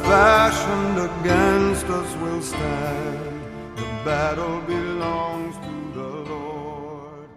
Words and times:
fashioned 0.00 0.98
against 0.98 1.86
us 1.86 2.16
will 2.16 2.42
stand. 2.42 3.76
The 3.76 3.82
battle 4.04 4.60
belongs 4.62 5.56
to 5.56 5.98
the 5.98 6.08
Lord. 6.30 7.28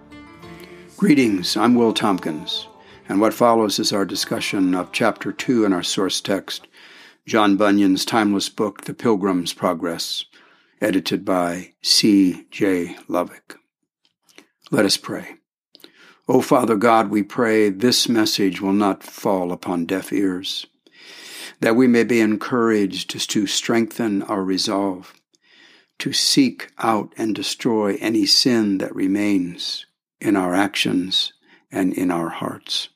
Greetings, 0.98 1.58
I'm 1.58 1.76
Will 1.76 1.94
Tompkins, 1.94 2.68
and 3.10 3.20
what 3.20 3.34
follows 3.34 3.80
is 3.80 3.92
our 3.92 4.06
discussion 4.06 4.74
of 4.74 4.92
chapter 4.92 5.32
2 5.32 5.66
in 5.66 5.74
our 5.74 5.84
source 5.84 6.22
text, 6.22 6.68
John 7.26 7.58
Bunyan's 7.58 8.06
timeless 8.06 8.50
book, 8.50 8.84
The 8.86 8.94
Pilgrim's 8.94 9.54
Progress, 9.54 10.26
edited 10.82 11.26
by 11.26 11.74
C. 11.82 12.46
J. 12.52 12.96
Lovik. 13.10 13.58
Let 14.72 14.86
us 14.86 14.98
pray. 14.98 15.36
O 16.28 16.42
Father 16.42 16.76
God, 16.76 17.10
we 17.10 17.22
pray 17.22 17.70
this 17.70 18.10
message 18.10 18.60
will 18.60 18.74
not 18.74 19.04
fall 19.04 19.52
upon 19.52 19.86
deaf 19.86 20.12
ears, 20.12 20.66
that 21.62 21.76
we 21.76 21.88
may 21.88 22.04
be 22.04 22.20
encouraged 22.20 23.30
to 23.30 23.48
strengthen 23.48 24.22
our 24.24 24.44
resolve, 24.44 25.14
to 26.00 26.12
seek 26.12 26.72
out 26.80 27.14
and 27.18 27.34
destroy 27.34 27.98
any 28.00 28.26
sin 28.26 28.78
that 28.80 28.96
remains 28.96 29.86
in 30.20 30.36
our 30.36 30.54
actions 30.54 31.34
and 31.72 31.94
in 31.94 32.12
our 32.12 32.30
hearts. 32.30 32.90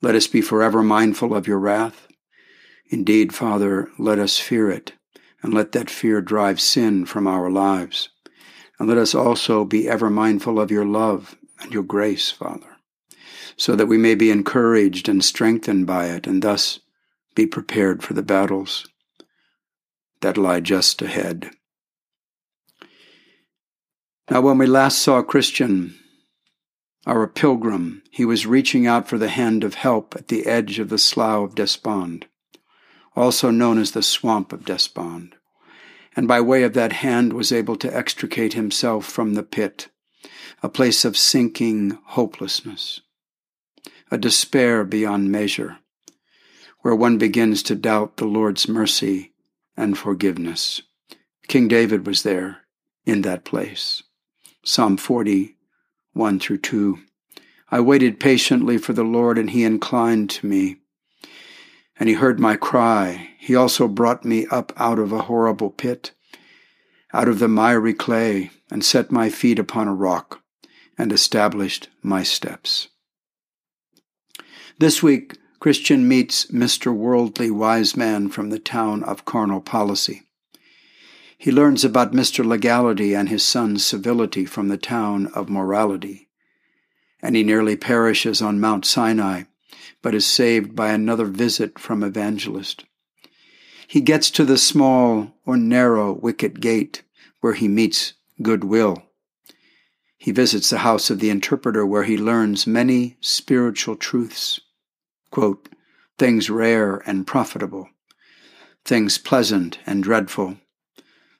Let 0.00 0.14
us 0.14 0.26
be 0.26 0.40
forever 0.40 0.82
mindful 0.82 1.34
of 1.34 1.46
your 1.46 1.58
wrath. 1.58 2.08
Indeed, 2.90 3.34
Father, 3.34 3.88
let 3.98 4.18
us 4.18 4.38
fear 4.38 4.70
it 4.70 4.92
and 5.42 5.54
let 5.54 5.72
that 5.72 5.90
fear 5.90 6.20
drive 6.20 6.60
sin 6.60 7.06
from 7.06 7.26
our 7.26 7.50
lives. 7.50 8.10
And 8.78 8.88
let 8.88 8.98
us 8.98 9.14
also 9.14 9.64
be 9.64 9.88
ever 9.88 10.10
mindful 10.10 10.60
of 10.60 10.70
your 10.70 10.84
love 10.84 11.36
and 11.60 11.72
your 11.72 11.82
grace, 11.82 12.30
Father, 12.30 12.76
so 13.56 13.76
that 13.76 13.86
we 13.86 13.96
may 13.96 14.14
be 14.14 14.30
encouraged 14.30 15.08
and 15.08 15.24
strengthened 15.24 15.86
by 15.86 16.06
it, 16.06 16.26
and 16.26 16.42
thus 16.42 16.80
be 17.34 17.46
prepared 17.46 18.02
for 18.02 18.14
the 18.14 18.22
battles 18.22 18.86
that 20.20 20.36
lie 20.36 20.60
just 20.60 21.02
ahead. 21.02 21.50
Now, 24.30 24.40
when 24.40 24.58
we 24.58 24.66
last 24.66 24.98
saw 24.98 25.22
Christian, 25.22 25.98
our 27.06 27.26
pilgrim, 27.26 28.02
he 28.10 28.24
was 28.24 28.46
reaching 28.46 28.86
out 28.86 29.08
for 29.08 29.18
the 29.18 29.28
hand 29.28 29.64
of 29.64 29.74
help 29.74 30.14
at 30.16 30.28
the 30.28 30.46
edge 30.46 30.78
of 30.78 30.88
the 30.88 30.98
Slough 30.98 31.44
of 31.44 31.54
Despond 31.54 32.26
also 33.14 33.50
known 33.50 33.78
as 33.78 33.92
the 33.92 34.02
Swamp 34.02 34.52
of 34.52 34.64
Despond, 34.64 35.34
and 36.16 36.26
by 36.26 36.40
way 36.40 36.62
of 36.62 36.74
that 36.74 36.92
hand 36.92 37.32
was 37.32 37.52
able 37.52 37.76
to 37.76 37.94
extricate 37.94 38.54
himself 38.54 39.04
from 39.04 39.34
the 39.34 39.42
pit, 39.42 39.88
a 40.62 40.68
place 40.68 41.04
of 41.04 41.16
sinking 41.16 41.98
hopelessness, 42.08 43.00
a 44.10 44.18
despair 44.18 44.84
beyond 44.84 45.30
measure, 45.30 45.78
where 46.82 46.94
one 46.94 47.18
begins 47.18 47.62
to 47.64 47.74
doubt 47.74 48.18
the 48.18 48.26
Lord's 48.26 48.68
mercy 48.68 49.32
and 49.76 49.96
forgiveness. 49.96 50.82
King 51.48 51.66
David 51.66 52.06
was 52.06 52.22
there 52.22 52.58
in 53.06 53.22
that 53.22 53.44
place. 53.44 54.02
Psalm 54.64 54.96
40, 54.96 55.56
1 56.12 56.38
through 56.38 56.58
2. 56.58 56.98
I 57.70 57.80
waited 57.80 58.20
patiently 58.20 58.78
for 58.78 58.92
the 58.92 59.02
Lord, 59.02 59.38
and 59.38 59.50
he 59.50 59.64
inclined 59.64 60.30
to 60.30 60.46
me 60.46 60.76
and 62.02 62.08
he 62.08 62.16
heard 62.16 62.40
my 62.40 62.56
cry. 62.56 63.30
He 63.38 63.54
also 63.54 63.86
brought 63.86 64.24
me 64.24 64.46
up 64.50 64.72
out 64.76 64.98
of 64.98 65.12
a 65.12 65.22
horrible 65.22 65.70
pit, 65.70 66.10
out 67.12 67.28
of 67.28 67.38
the 67.38 67.46
miry 67.48 67.94
clay, 67.94 68.50
and 68.70 68.84
set 68.84 69.12
my 69.12 69.30
feet 69.30 69.58
upon 69.58 69.88
a 69.88 69.94
rock, 69.94 70.42
and 70.98 71.12
established 71.12 71.88
my 72.02 72.22
steps. 72.22 72.88
This 74.78 75.00
week, 75.02 75.36
Christian 75.62 76.08
meets 76.08 76.46
Mr. 76.46 76.92
Worldly 76.92 77.48
Wise 77.48 77.96
Man 77.96 78.28
from 78.28 78.50
the 78.50 78.58
town 78.58 79.04
of 79.04 79.24
Carnal 79.24 79.60
Policy. 79.60 80.22
He 81.38 81.52
learns 81.52 81.84
about 81.84 82.10
Mr. 82.10 82.44
Legality 82.44 83.14
and 83.14 83.28
his 83.28 83.44
son 83.44 83.78
Civility 83.78 84.44
from 84.44 84.66
the 84.66 84.76
town 84.76 85.28
of 85.36 85.48
Morality, 85.48 86.26
and 87.22 87.36
he 87.36 87.44
nearly 87.44 87.76
perishes 87.76 88.42
on 88.42 88.58
Mount 88.58 88.84
Sinai 88.84 89.44
but 90.02 90.16
is 90.16 90.26
saved 90.26 90.74
by 90.74 90.90
another 90.90 91.26
visit 91.26 91.78
from 91.78 92.02
Evangelist. 92.02 92.84
He 93.86 94.00
gets 94.00 94.32
to 94.32 94.44
the 94.44 94.58
small 94.58 95.32
or 95.46 95.56
narrow 95.56 96.12
wicket 96.12 96.58
gate 96.58 97.04
where 97.40 97.54
he 97.54 97.68
meets 97.68 98.14
goodwill. 98.42 99.04
He 100.18 100.32
visits 100.32 100.70
the 100.70 100.78
house 100.78 101.08
of 101.08 101.20
the 101.20 101.30
interpreter 101.30 101.86
where 101.86 102.02
he 102.02 102.18
learns 102.18 102.66
many 102.66 103.16
spiritual 103.20 103.94
truths. 103.94 104.60
Quote, 105.32 105.70
things 106.18 106.50
rare 106.50 107.02
and 107.06 107.26
profitable, 107.26 107.88
things 108.84 109.16
pleasant 109.16 109.78
and 109.86 110.02
dreadful, 110.02 110.58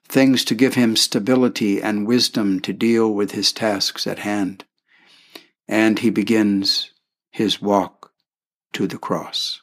things 0.09 0.43
to 0.45 0.55
give 0.55 0.73
him 0.73 0.95
stability 0.95 1.79
and 1.79 2.07
wisdom 2.07 2.59
to 2.61 2.73
deal 2.73 3.13
with 3.13 3.31
his 3.31 3.53
tasks 3.53 4.07
at 4.07 4.19
hand. 4.19 4.65
And 5.67 5.99
he 5.99 6.09
begins 6.09 6.91
his 7.31 7.61
walk 7.61 8.11
to 8.73 8.87
the 8.87 8.97
cross. 8.97 9.61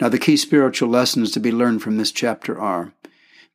Now, 0.00 0.08
the 0.08 0.18
key 0.18 0.36
spiritual 0.36 0.88
lessons 0.88 1.30
to 1.30 1.40
be 1.40 1.52
learned 1.52 1.82
from 1.82 1.96
this 1.96 2.10
chapter 2.10 2.58
are 2.60 2.92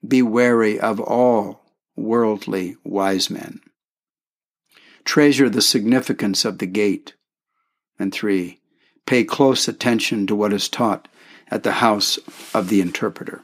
be 0.08 0.22
wary 0.22 0.80
of 0.80 1.02
all 1.02 1.66
worldly 1.98 2.78
wise 2.86 3.30
men. 3.30 3.60
Treasure 5.04 5.50
the 5.50 5.62
significance 5.62 6.46
of 6.46 6.60
the 6.60 6.68
gate. 6.68 7.16
And 8.00 8.14
three, 8.14 8.62
pay 9.06 9.24
close 9.24 9.68
attention 9.68 10.28
to 10.28 10.36
what 10.36 10.54
is 10.54 10.70
taught 10.70 11.08
at 11.50 11.64
the 11.64 11.74
house 11.74 12.18
of 12.54 12.70
the 12.70 12.82
interpreter. 12.82 13.44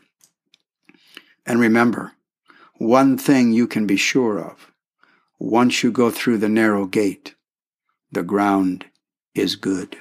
And 1.46 1.60
remember, 1.60 2.14
one 2.78 3.18
thing 3.18 3.52
you 3.52 3.68
can 3.68 3.86
be 3.86 3.98
sure 3.98 4.40
of 4.40 4.72
once 5.40 5.84
you 5.84 5.92
go 5.92 6.12
through 6.12 6.38
the 6.38 6.50
narrow 6.50 6.86
gate, 6.86 7.36
the 8.12 8.24
ground 8.24 8.86
is 9.34 9.56
good. 9.56 9.98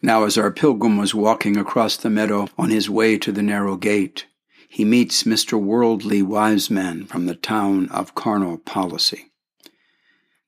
Now, 0.00 0.24
as 0.24 0.36
our 0.36 0.50
pilgrim 0.50 0.96
was 0.96 1.14
walking 1.14 1.56
across 1.56 1.96
the 1.96 2.10
meadow 2.10 2.48
on 2.58 2.70
his 2.70 2.90
way 2.90 3.18
to 3.18 3.30
the 3.30 3.42
narrow 3.42 3.76
gate, 3.76 4.26
he 4.68 4.84
meets 4.84 5.22
Mr. 5.22 5.60
Worldly 5.60 6.22
Wiseman 6.22 7.06
from 7.06 7.26
the 7.26 7.36
town 7.36 7.88
of 7.90 8.14
Carnal 8.14 8.58
Policy. 8.58 9.30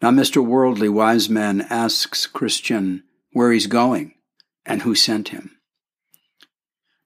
Now, 0.02 0.10
Mr. 0.10 0.44
Worldly 0.44 0.88
Wiseman 0.88 1.60
asks 1.62 2.26
Christian 2.26 3.04
where 3.34 3.52
he's 3.52 3.66
going 3.66 4.14
and 4.64 4.82
who 4.82 4.94
sent 4.94 5.28
him. 5.28 5.58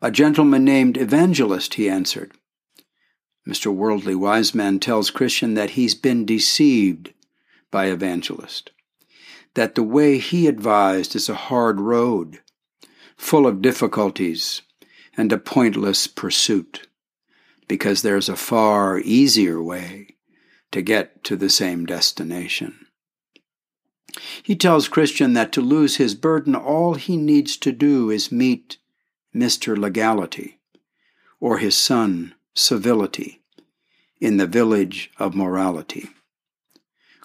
A 0.01 0.13
gentleman 0.13 0.65
named 0.65 0.97
Evangelist, 0.97 1.75
he 1.75 1.89
answered. 1.89 2.33
Mr. 3.49 3.75
Worldly 3.75 4.15
Wise 4.15 4.55
Man 4.55 4.79
tells 4.79 5.11
Christian 5.11 5.55
that 5.55 5.71
he's 5.71 5.97
been 5.97 6.25
deceived 6.25 7.15
by 7.73 7.87
Evangelist 7.87 8.71
that 9.55 9.75
the 9.75 9.83
way 9.83 10.19
he 10.19 10.47
advised 10.47 11.17
is 11.17 11.29
a 11.29 11.35
hard 11.35 11.81
road, 11.81 12.41
full 13.17 13.47
of 13.47 13.63
difficulties 13.63 14.63
and 15.17 15.33
a 15.33 15.39
pointless 15.39 16.07
pursuit, 16.07 16.87
because 17.67 18.03
there's 18.03 18.29
a 18.29 18.37
far 18.37 19.01
easier 19.01 19.61
way 19.61 20.17
to 20.71 20.83
get 20.83 21.25
to 21.25 21.35
the 21.35 21.49
same 21.49 21.87
destination. 21.87 22.87
He 24.43 24.57
tells 24.57 24.89
Christian 24.89 25.33
that 25.35 25.53
to 25.53 25.61
lose 25.61 25.97
his 25.97 26.15
burden, 26.15 26.55
all 26.55 26.95
he 26.95 27.17
needs 27.17 27.57
to 27.59 27.73
do 27.73 28.11
is 28.11 28.33
meet 28.33 28.79
Mr. 29.35 29.77
Legality 29.77 30.59
or 31.41 31.59
his 31.59 31.77
son, 31.77 32.35
Civility, 32.55 33.41
in 34.21 34.37
the 34.37 34.47
village 34.47 35.13
of 35.19 35.35
morality. 35.35 36.09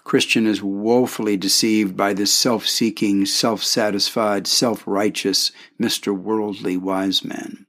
Christian 0.04 0.46
is 0.46 0.62
woefully 0.62 1.36
deceived 1.36 1.96
by 1.96 2.12
this 2.12 2.32
self 2.32 2.66
seeking, 2.66 3.26
self 3.26 3.64
satisfied, 3.64 4.46
self 4.46 4.86
righteous, 4.86 5.50
Mr. 5.80 6.16
Worldly 6.16 6.76
Wise 6.76 7.24
Man. 7.24 7.66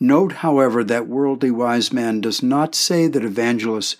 Note, 0.00 0.32
however, 0.32 0.82
that 0.84 1.06
Worldly 1.06 1.50
Wise 1.50 1.92
Man 1.92 2.20
does 2.20 2.42
not 2.42 2.74
say 2.74 3.06
that 3.08 3.24
evangelists 3.24 3.96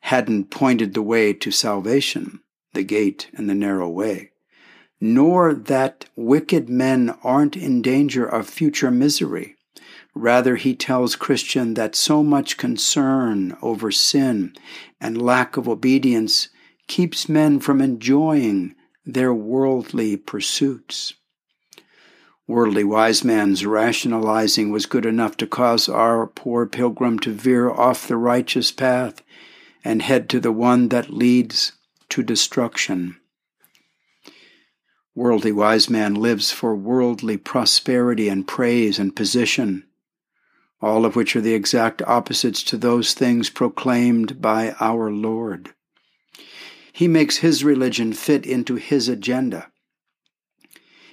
hadn't 0.00 0.50
pointed 0.50 0.94
the 0.94 1.02
way 1.02 1.32
to 1.32 1.50
salvation, 1.50 2.40
the 2.74 2.84
gate 2.84 3.30
and 3.34 3.48
the 3.48 3.54
narrow 3.54 3.88
way, 3.88 4.30
nor 5.00 5.54
that 5.54 6.06
wicked 6.16 6.68
men 6.68 7.16
aren't 7.22 7.56
in 7.56 7.82
danger 7.82 8.24
of 8.24 8.48
future 8.48 8.90
misery. 8.90 9.56
Rather, 10.14 10.56
he 10.56 10.74
tells 10.76 11.16
Christian 11.16 11.74
that 11.74 11.96
so 11.96 12.22
much 12.22 12.56
concern 12.56 13.56
over 13.62 13.90
sin 13.90 14.54
and 15.00 15.20
lack 15.20 15.56
of 15.56 15.68
obedience 15.68 16.48
keeps 16.86 17.28
men 17.28 17.58
from 17.58 17.80
enjoying 17.80 18.74
their 19.04 19.34
worldly 19.34 20.16
pursuits. 20.16 21.14
Worldly 22.46 22.84
wise 22.84 23.24
man's 23.24 23.64
rationalizing 23.64 24.70
was 24.70 24.86
good 24.86 25.06
enough 25.06 25.36
to 25.38 25.46
cause 25.46 25.88
our 25.88 26.26
poor 26.26 26.66
pilgrim 26.66 27.18
to 27.20 27.32
veer 27.32 27.70
off 27.70 28.06
the 28.06 28.18
righteous 28.18 28.70
path 28.70 29.22
and 29.82 30.02
head 30.02 30.28
to 30.28 30.40
the 30.40 30.52
one 30.52 30.90
that 30.90 31.10
leads 31.10 31.72
to 32.10 32.22
destruction. 32.22 33.16
Worldly 35.14 35.52
wise 35.52 35.88
man 35.88 36.14
lives 36.14 36.50
for 36.50 36.74
worldly 36.74 37.36
prosperity 37.36 38.28
and 38.28 38.46
praise 38.46 38.98
and 38.98 39.14
position, 39.14 39.84
all 40.80 41.04
of 41.04 41.16
which 41.16 41.36
are 41.36 41.40
the 41.40 41.54
exact 41.54 42.02
opposites 42.02 42.62
to 42.64 42.76
those 42.76 43.14
things 43.14 43.50
proclaimed 43.50 44.40
by 44.40 44.74
our 44.80 45.10
Lord. 45.10 45.70
He 46.92 47.08
makes 47.08 47.38
his 47.38 47.64
religion 47.64 48.12
fit 48.12 48.44
into 48.46 48.76
his 48.76 49.08
agenda 49.08 49.70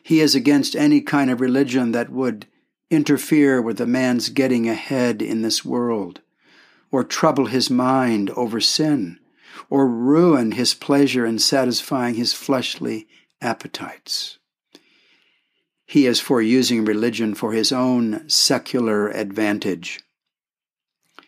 he 0.03 0.19
is 0.19 0.35
against 0.35 0.75
any 0.75 1.01
kind 1.01 1.29
of 1.29 1.41
religion 1.41 1.91
that 1.91 2.09
would 2.09 2.47
interfere 2.89 3.61
with 3.61 3.79
a 3.79 3.85
man's 3.85 4.29
getting 4.29 4.67
ahead 4.67 5.21
in 5.21 5.41
this 5.41 5.63
world, 5.63 6.21
or 6.91 7.03
trouble 7.03 7.45
his 7.45 7.69
mind 7.69 8.29
over 8.31 8.59
sin, 8.59 9.19
or 9.69 9.88
ruin 9.88 10.53
his 10.53 10.74
pleasure 10.74 11.25
in 11.25 11.39
satisfying 11.39 12.15
his 12.15 12.33
fleshly 12.33 13.07
appetites. 13.42 14.38
He 15.86 16.06
is 16.06 16.21
for 16.21 16.42
using 16.42 16.86
religion 16.86 17.36
for 17.36 17.51
his 17.51 17.71
own 17.71 18.30
secular 18.30 19.09
advantage. 19.09 20.00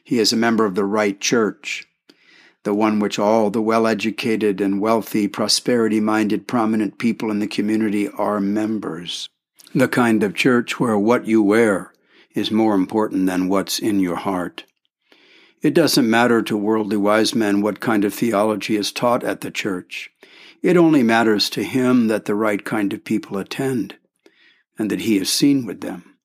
He 0.04 0.20
is 0.20 0.32
a 0.32 0.38
member 0.38 0.66
of 0.66 0.76
the 0.76 0.86
right 0.86 1.20
church, 1.20 1.86
the 2.64 2.74
one 2.74 3.00
which 3.00 3.20
all 3.20 3.50
the 3.50 3.62
well 3.62 3.86
educated 3.86 4.62
and 4.62 4.80
wealthy, 4.80 5.28
prosperity 5.28 6.00
minded, 6.00 6.48
prominent 6.48 6.98
people 6.98 7.30
in 7.30 7.40
the 7.40 7.48
community 7.48 8.08
are 8.08 8.40
members. 8.40 9.28
The 9.76 9.88
kind 9.88 10.24
of 10.24 10.34
church 10.34 10.80
where 10.80 10.98
what 10.98 11.28
you 11.28 11.42
wear 11.42 11.94
is 12.36 12.52
more 12.52 12.76
important 12.76 13.26
than 13.26 13.50
what's 13.50 13.80
in 13.80 14.00
your 14.00 14.16
heart. 14.16 14.64
It 15.64 15.74
doesn't 15.74 16.10
matter 16.10 16.42
to 16.44 16.58
worldly 16.58 16.98
wise 16.98 17.34
men 17.34 17.62
what 17.62 17.80
kind 17.80 18.04
of 18.04 18.14
theology 18.14 18.76
is 18.76 18.92
taught 18.92 19.24
at 19.24 19.42
the 19.42 19.50
church. 19.50 20.12
It 20.62 20.78
only 20.78 21.04
matters 21.04 21.50
to 21.52 21.64
him 21.64 22.10
that 22.10 22.26
the 22.26 22.36
right 22.36 22.64
kind 22.64 22.92
of 22.92 23.06
people 23.06 23.38
attend, 23.38 23.96
and 24.78 24.92
that 24.92 25.02
he 25.02 25.18
is 25.18 25.30
seen 25.30 25.66
with 25.66 25.80
them. 25.80 26.18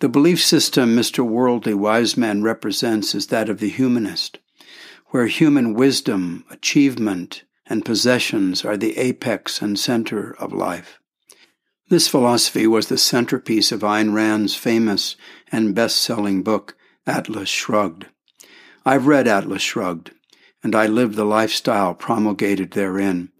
The 0.00 0.08
belief 0.08 0.42
system 0.42 0.94
Mr. 0.94 1.26
Worldly 1.26 1.74
Wise 1.74 2.16
Man 2.16 2.42
represents 2.42 3.14
is 3.16 3.26
that 3.26 3.48
of 3.48 3.58
the 3.58 3.68
humanist 3.68 4.38
where 5.10 5.26
human 5.26 5.72
wisdom, 5.74 6.44
achievement, 6.50 7.44
and 7.66 7.84
possessions 7.84 8.64
are 8.64 8.76
the 8.76 8.96
apex 8.98 9.62
and 9.62 9.78
center 9.78 10.34
of 10.38 10.52
life. 10.52 10.98
This 11.88 12.08
philosophy 12.08 12.66
was 12.66 12.88
the 12.88 12.98
centerpiece 12.98 13.70
of 13.70 13.80
Ayn 13.80 14.12
Rand's 14.14 14.56
famous 14.56 15.16
and 15.52 15.74
best 15.74 15.98
selling 15.98 16.42
book, 16.42 16.76
Atlas 17.06 17.48
Shrugged. 17.48 18.06
I've 18.88 19.08
read 19.08 19.26
Atlas 19.26 19.62
Shrugged, 19.62 20.12
and 20.62 20.76
I 20.76 20.86
live 20.86 21.16
the 21.16 21.24
lifestyle 21.24 21.92
promulgated 21.92 22.70
therein, 22.70 23.32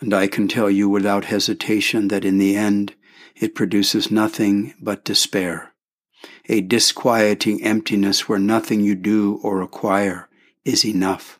and 0.00 0.12
I 0.12 0.26
can 0.26 0.48
tell 0.48 0.68
you 0.68 0.88
without 0.88 1.26
hesitation 1.26 2.08
that 2.08 2.24
in 2.24 2.38
the 2.38 2.56
end 2.56 2.96
it 3.36 3.54
produces 3.54 4.10
nothing 4.10 4.74
but 4.82 5.04
despair, 5.04 5.72
a 6.48 6.62
disquieting 6.62 7.62
emptiness 7.62 8.28
where 8.28 8.40
nothing 8.40 8.80
you 8.80 8.96
do 8.96 9.38
or 9.44 9.62
acquire 9.62 10.28
is 10.64 10.84
enough. 10.84 11.38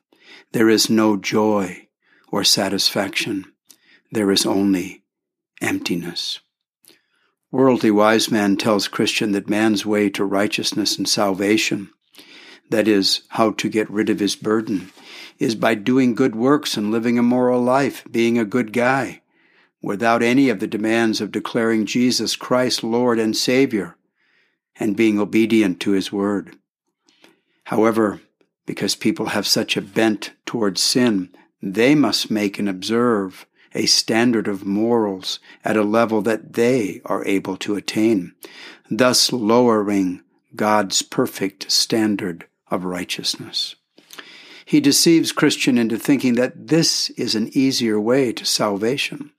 There 0.52 0.68
is 0.68 0.88
no 0.88 1.16
joy 1.16 1.88
or 2.30 2.44
satisfaction. 2.44 3.46
There 4.12 4.30
is 4.30 4.46
only 4.46 5.02
emptiness. 5.60 6.38
Worldly 7.50 7.90
wise 7.90 8.30
man 8.30 8.56
tells 8.56 8.86
Christian 8.86 9.32
that 9.32 9.50
man's 9.50 9.84
way 9.84 10.10
to 10.10 10.24
righteousness 10.24 10.96
and 10.96 11.08
salvation, 11.08 11.90
that 12.72 12.88
is, 12.88 13.22
how 13.28 13.52
to 13.52 13.68
get 13.68 13.88
rid 13.90 14.10
of 14.10 14.18
his 14.18 14.34
burden, 14.34 14.90
is 15.38 15.54
by 15.54 15.74
doing 15.74 16.14
good 16.14 16.34
works 16.34 16.76
and 16.76 16.90
living 16.90 17.18
a 17.18 17.22
moral 17.22 17.60
life, 17.60 18.04
being 18.10 18.38
a 18.38 18.44
good 18.44 18.72
guy, 18.72 19.20
without 19.80 20.22
any 20.22 20.48
of 20.48 20.58
the 20.58 20.66
demands 20.66 21.20
of 21.20 21.30
declaring 21.30 21.86
Jesus 21.86 22.34
Christ 22.34 22.82
Lord 22.82 23.18
and 23.18 23.36
Savior, 23.36 23.96
and 24.76 24.96
being 24.96 25.20
obedient 25.20 25.80
to 25.80 25.92
his 25.92 26.10
word. 26.10 26.56
However, 27.64 28.20
because 28.66 28.94
people 28.94 29.26
have 29.26 29.46
such 29.46 29.76
a 29.76 29.82
bent 29.82 30.32
towards 30.46 30.80
sin, 30.80 31.30
they 31.60 31.94
must 31.94 32.30
make 32.30 32.58
and 32.58 32.68
observe 32.68 33.46
a 33.74 33.86
standard 33.86 34.48
of 34.48 34.66
morals 34.66 35.40
at 35.64 35.76
a 35.76 35.82
level 35.82 36.22
that 36.22 36.54
they 36.54 37.00
are 37.04 37.24
able 37.26 37.56
to 37.58 37.74
attain, 37.74 38.34
thus 38.90 39.32
lowering 39.32 40.22
God's 40.54 41.02
perfect 41.02 41.70
standard 41.70 42.46
of 42.72 42.84
righteousness. 42.86 43.76
He 44.64 44.80
deceives 44.80 45.30
Christian 45.30 45.76
into 45.76 45.98
thinking 45.98 46.34
that 46.34 46.68
this 46.68 47.10
is 47.10 47.34
an 47.34 47.50
easier 47.52 48.00
way 48.00 48.32
to 48.32 48.46
salvation. 48.46 49.32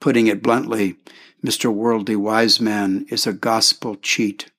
Putting 0.00 0.28
it 0.28 0.42
bluntly, 0.42 0.96
Mr. 1.44 1.72
Worldly 1.72 2.14
Wise 2.14 2.60
Man 2.60 3.06
is 3.10 3.26
a 3.26 3.32
gospel 3.32 3.96
cheat. 3.96 4.50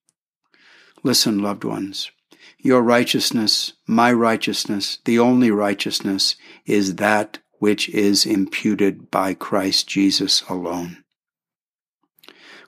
Listen, 1.03 1.39
loved 1.39 1.63
ones. 1.63 2.11
Your 2.59 2.81
righteousness, 2.81 3.73
my 3.87 4.11
righteousness, 4.11 4.99
the 5.05 5.19
only 5.19 5.49
righteousness, 5.49 6.35
is 6.65 6.95
that 6.95 7.39
which 7.59 7.87
is 7.89 8.25
imputed 8.25 9.09
by 9.09 9.33
Christ 9.33 9.87
Jesus 9.87 10.41
alone. 10.49 11.04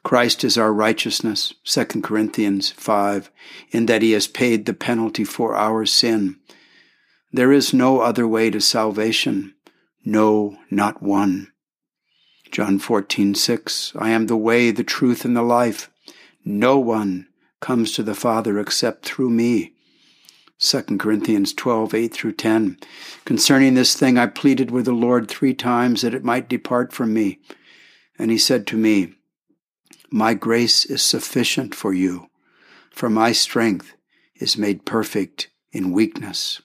Christ 0.08 0.46
is 0.46 0.58
our 0.58 0.72
righteousness, 0.72 1.54
2 1.66 2.02
Corinthians 2.02 2.72
5, 2.72 3.30
in 3.72 3.88
that 3.88 4.02
he 4.02 4.14
has 4.14 4.26
paid 4.26 4.66
the 4.66 4.74
penalty 4.74 5.26
for 5.26 5.54
our 5.54 5.86
sin. 5.86 6.38
There 7.34 7.52
is 7.52 7.74
no 7.74 8.00
other 8.00 8.26
way 8.26 8.50
to 8.52 8.62
salvation, 8.62 9.54
no, 10.06 10.60
not 10.72 11.04
one. 11.04 11.52
John 12.52 12.80
14:6 12.80 13.98
I 14.00 14.12
am 14.12 14.28
the 14.28 14.38
way, 14.38 14.72
the 14.72 14.86
truth 14.86 15.26
and 15.26 15.36
the 15.36 15.42
life. 15.42 15.90
No 16.46 16.80
one 16.80 17.28
comes 17.60 17.92
to 17.92 18.02
the 18.02 18.16
Father 18.16 18.58
except 18.60 19.04
through 19.04 19.32
me. 19.32 19.74
2 20.58 20.84
Corinthians 20.98 21.52
12, 21.52 21.94
8 21.94 22.14
through 22.14 22.32
10. 22.32 22.78
Concerning 23.26 23.74
this 23.74 23.94
thing, 23.94 24.18
I 24.18 24.28
pleaded 24.28 24.72
with 24.72 24.86
the 24.86 24.94
Lord 24.94 25.28
three 25.28 25.54
times 25.54 26.02
that 26.02 26.14
it 26.14 26.24
might 26.24 26.48
depart 26.48 26.94
from 26.94 27.14
me. 27.14 27.40
And 28.18 28.32
he 28.32 28.38
said 28.38 28.66
to 28.68 28.78
me, 28.78 29.17
My 30.10 30.34
grace 30.34 30.86
is 30.86 31.02
sufficient 31.02 31.76
for 31.76 31.94
you, 31.94 32.30
for 32.92 33.10
my 33.10 33.34
strength 33.34 33.94
is 34.36 34.58
made 34.58 34.86
perfect 34.86 35.50
in 35.72 35.92
weakness. 35.92 36.62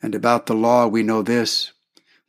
And 0.00 0.14
about 0.14 0.46
the 0.46 0.54
law, 0.54 0.86
we 0.86 1.02
know 1.02 1.22
this. 1.22 1.72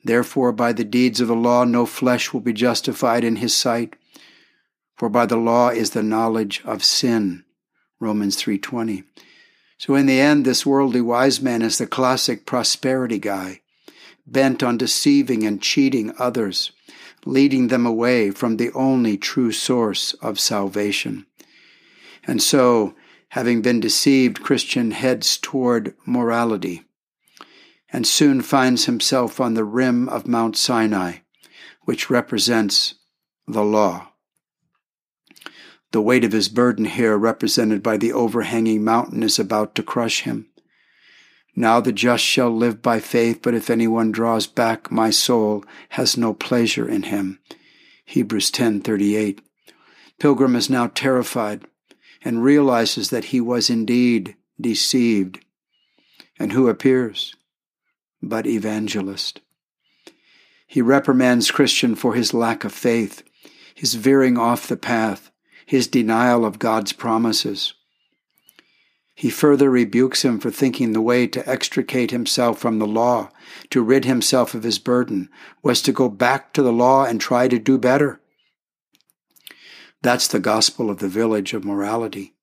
Therefore, 0.03 0.51
by 0.51 0.73
the 0.73 0.83
deeds 0.83 1.21
of 1.21 1.29
the 1.29 1.35
law, 1.35 1.63
no 1.63 1.85
flesh 1.85 2.33
will 2.33 2.41
be 2.41 2.53
justified 2.53 3.23
in 3.23 3.37
his 3.37 3.55
sight. 3.55 3.95
For 4.97 5.09
by 5.09 5.25
the 5.25 5.37
law 5.37 5.69
is 5.69 5.91
the 5.91 6.03
knowledge 6.03 6.61
of 6.65 6.83
sin. 6.83 7.45
Romans 7.99 8.35
3:20. 8.35 9.03
So 9.77 9.95
in 9.95 10.05
the 10.05 10.19
end, 10.19 10.45
this 10.45 10.65
worldly 10.65 11.01
wise 11.01 11.41
man 11.41 11.61
is 11.61 11.77
the 11.77 11.87
classic 11.87 12.45
prosperity 12.45 13.17
guy, 13.17 13.61
bent 14.27 14.61
on 14.61 14.77
deceiving 14.77 15.43
and 15.43 15.61
cheating 15.61 16.13
others, 16.19 16.71
leading 17.25 17.67
them 17.67 17.85
away 17.85 18.31
from 18.31 18.57
the 18.57 18.71
only 18.73 19.17
true 19.17 19.51
source 19.51 20.13
of 20.21 20.39
salvation. 20.39 21.25
And 22.25 22.41
so, 22.41 22.95
having 23.29 23.61
been 23.61 23.79
deceived, 23.79 24.43
Christian 24.43 24.91
heads 24.91 25.37
toward 25.37 25.95
morality 26.05 26.85
and 27.91 28.05
soon 28.05 28.41
finds 28.41 28.85
himself 28.85 29.39
on 29.39 29.53
the 29.53 29.63
rim 29.63 30.09
of 30.09 30.27
Mount 30.27 30.57
Sinai, 30.57 31.19
which 31.83 32.09
represents 32.09 32.95
the 33.47 33.63
law. 33.63 34.09
The 35.91 36.01
weight 36.01 36.25
of 36.25 36.33
his 36.33 36.49
burden 36.49 36.85
here, 36.85 37.17
represented 37.17 37.81
by 37.81 37.95
the 37.95 38.11
overhanging 38.11 38.83
mountain, 38.83 39.23
is 39.23 39.39
about 39.39 39.75
to 39.75 39.83
crush 39.83 40.23
him. 40.23 40.49
Now 41.55 41.79
the 41.79 41.93
just 41.93 42.23
shall 42.23 42.49
live 42.49 42.81
by 42.81 42.99
faith, 42.99 43.39
but 43.41 43.53
if 43.53 43.69
anyone 43.69 44.11
draws 44.11 44.45
back, 44.45 44.91
my 44.91 45.09
soul 45.09 45.63
has 45.89 46.17
no 46.17 46.33
pleasure 46.33 46.87
in 46.87 47.03
him. 47.03 47.39
Hebrews 48.05 48.51
10:38. 48.51 49.39
Pilgrim 50.19 50.55
is 50.55 50.69
now 50.69 50.87
terrified 50.87 51.65
and 52.23 52.43
realizes 52.43 53.09
that 53.09 53.25
he 53.25 53.39
was 53.39 53.69
indeed 53.69 54.35
deceived. 54.59 55.39
And 56.37 56.51
who 56.51 56.67
appears? 56.67 57.35
But 58.21 58.47
evangelist. 58.47 59.39
He 60.67 60.81
reprimands 60.81 61.51
Christian 61.51 61.95
for 61.95 62.15
his 62.15 62.33
lack 62.33 62.65
of 62.65 62.73
faith, 62.73 63.23
his 63.73 63.93
veering 63.93 64.37
off 64.37 64.67
the 64.67 64.77
path, 64.77 65.31
his 65.65 65.87
denial 65.87 66.43
of 66.43 66.59
God's 66.59 66.91
promises. 66.91 67.73
He 69.15 69.29
further 69.29 69.71
rebukes 69.71 70.25
him 70.25 70.39
for 70.39 70.51
thinking 70.51 70.91
the 70.91 71.01
way 71.01 71.25
to 71.27 71.49
extricate 71.49 72.11
himself 72.11 72.59
from 72.59 72.79
the 72.79 72.87
law, 72.87 73.31
to 73.69 73.81
rid 73.81 74.03
himself 74.03 74.53
of 74.53 74.63
his 74.63 74.77
burden, 74.77 75.29
was 75.63 75.81
to 75.83 75.93
go 75.93 76.09
back 76.09 76.51
to 76.53 76.61
the 76.61 76.73
law 76.73 77.05
and 77.05 77.19
try 77.19 77.47
to 77.47 77.57
do 77.57 77.77
better. 77.77 78.19
That's 80.01 80.27
the 80.27 80.41
gospel 80.41 80.89
of 80.89 80.99
the 80.99 81.07
village 81.07 81.53
of 81.53 81.63
morality 81.63 82.35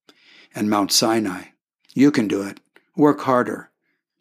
and 0.54 0.70
Mount 0.70 0.92
Sinai. 0.92 1.48
You 1.94 2.10
can 2.10 2.26
do 2.26 2.42
it. 2.42 2.58
Work 2.96 3.20
harder. 3.20 3.70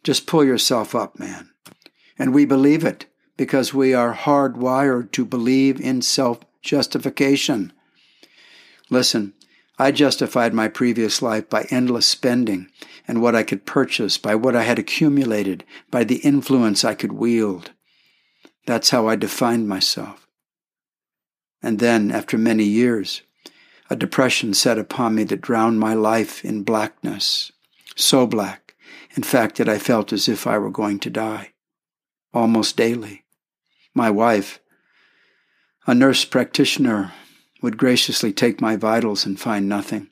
Just 0.04 0.28
pull 0.28 0.44
yourself 0.44 0.94
up, 0.94 1.18
man. 1.18 1.52
And 2.20 2.34
we 2.34 2.46
believe 2.46 2.84
it 2.84 3.06
because 3.38 3.74
we 3.74 3.94
are 3.94 4.14
hardwired 4.14 5.12
to 5.14 5.26
believe 5.26 5.80
in 5.80 6.02
self 6.02 6.42
justification. 6.62 7.72
Listen, 8.90 9.34
I 9.78 9.92
justified 9.92 10.54
my 10.54 10.68
previous 10.68 11.22
life 11.22 11.50
by 11.50 11.68
endless 11.70 12.06
spending 12.06 12.68
and 13.08 13.22
what 13.22 13.36
I 13.36 13.44
could 13.44 13.66
purchase, 13.66 14.18
by 14.18 14.36
what 14.36 14.56
I 14.56 14.64
had 14.64 14.78
accumulated, 14.78 15.64
by 15.90 16.04
the 16.04 16.18
influence 16.18 16.84
I 16.84 16.94
could 16.94 17.14
wield. 17.14 17.72
That's 18.66 18.92
how 18.92 19.08
I 19.08 19.16
defined 19.16 19.68
myself. 19.68 20.28
And 21.64 21.80
then, 21.80 22.12
after 22.12 22.38
many 22.38 22.64
years, 22.64 23.22
a 23.90 23.96
depression 23.96 24.54
set 24.54 24.78
upon 24.78 25.16
me 25.16 25.24
that 25.26 25.42
drowned 25.42 25.80
my 25.80 25.94
life 25.94 26.46
in 26.46 26.64
blackness. 26.64 27.52
So 27.96 28.26
black, 28.26 28.76
in 29.16 29.24
fact, 29.24 29.58
that 29.58 29.70
I 29.70 29.78
felt 29.78 30.14
as 30.14 30.30
if 30.30 30.48
I 30.48 30.58
were 30.58 30.72
going 30.72 31.00
to 31.00 31.10
die. 31.10 31.52
Almost 32.34 32.78
daily. 32.78 33.24
My 33.94 34.10
wife, 34.10 34.60
a 35.86 35.94
nurse 35.94 36.24
practitioner, 36.24 37.12
would 37.62 37.78
graciously 37.78 38.34
take 38.34 38.60
my 38.60 38.76
vitals 38.76 39.26
and 39.26 39.40
find 39.40 39.70
nothing. 39.70 40.10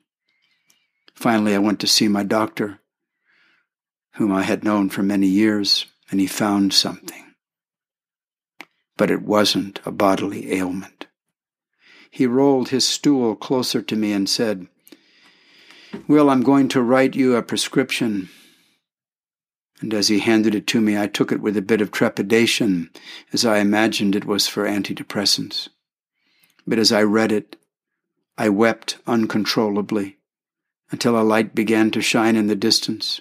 Finally, 1.14 1.56
I 1.56 1.60
went 1.60 1.80
to 1.82 1.88
see 1.88 2.08
my 2.08 2.24
doctor, 2.24 2.80
whom 4.14 4.32
I 4.32 4.44
had 4.44 4.64
known 4.64 4.90
for 4.90 5.04
many 5.04 5.28
years, 5.28 5.86
and 6.12 6.20
he 6.20 6.28
found 6.28 6.74
something. 6.74 7.34
But 8.98 9.12
it 9.12 9.22
wasn't 9.22 9.80
a 9.86 9.92
bodily 9.92 10.54
ailment. 10.54 11.08
He 12.12 12.26
rolled 12.26 12.70
his 12.70 12.88
stool 12.88 13.36
closer 13.36 13.82
to 13.82 13.96
me 13.96 14.12
and 14.12 14.30
said, 14.30 14.68
Will, 16.08 16.30
I'm 16.30 16.42
going 16.42 16.68
to 16.70 16.82
write 16.82 17.16
you 17.16 17.36
a 17.36 17.44
prescription. 17.44 18.30
And 19.82 19.94
as 19.94 20.08
he 20.08 20.20
handed 20.20 20.54
it 20.54 20.68
to 20.68 20.82
me, 20.82 20.98
I 20.98 21.08
took 21.08 21.32
it 21.32 21.42
with 21.42 21.56
a 21.56 21.62
bit 21.62 21.82
of 21.82 21.92
trepidation, 21.92 22.90
as 23.32 23.46
I 23.46 23.60
imagined 23.60 24.16
it 24.16 24.26
was 24.26 24.48
for 24.48 24.66
antidepressants. 24.66 25.70
But 26.70 26.80
as 26.80 26.92
I 26.92 27.02
read 27.02 27.32
it, 27.32 27.56
I 28.38 28.50
wept 28.50 29.00
uncontrollably 29.08 30.20
until 30.92 31.20
a 31.20 31.24
light 31.24 31.56
began 31.56 31.90
to 31.92 32.02
shine 32.02 32.36
in 32.36 32.46
the 32.46 32.56
distance. 32.56 33.20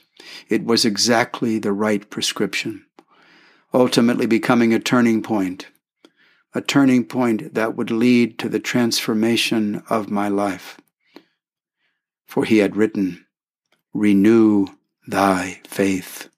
It 0.48 0.64
was 0.64 0.84
exactly 0.84 1.58
the 1.58 1.72
right 1.72 2.08
prescription, 2.10 2.84
ultimately 3.72 4.26
becoming 4.26 4.74
a 4.74 4.78
turning 4.78 5.22
point 5.22 5.66
a 6.54 6.60
turning 6.60 7.04
point 7.04 7.54
that 7.54 7.76
would 7.76 7.90
lead 7.90 8.38
to 8.38 8.48
the 8.48 8.58
transformation 8.58 9.82
of 9.88 10.10
my 10.10 10.28
life. 10.28 10.80
For 12.26 12.44
he 12.44 12.58
had 12.58 12.76
written, 12.76 13.26
Renew 13.92 14.66
thy 15.06 15.60
faith. 15.64 16.28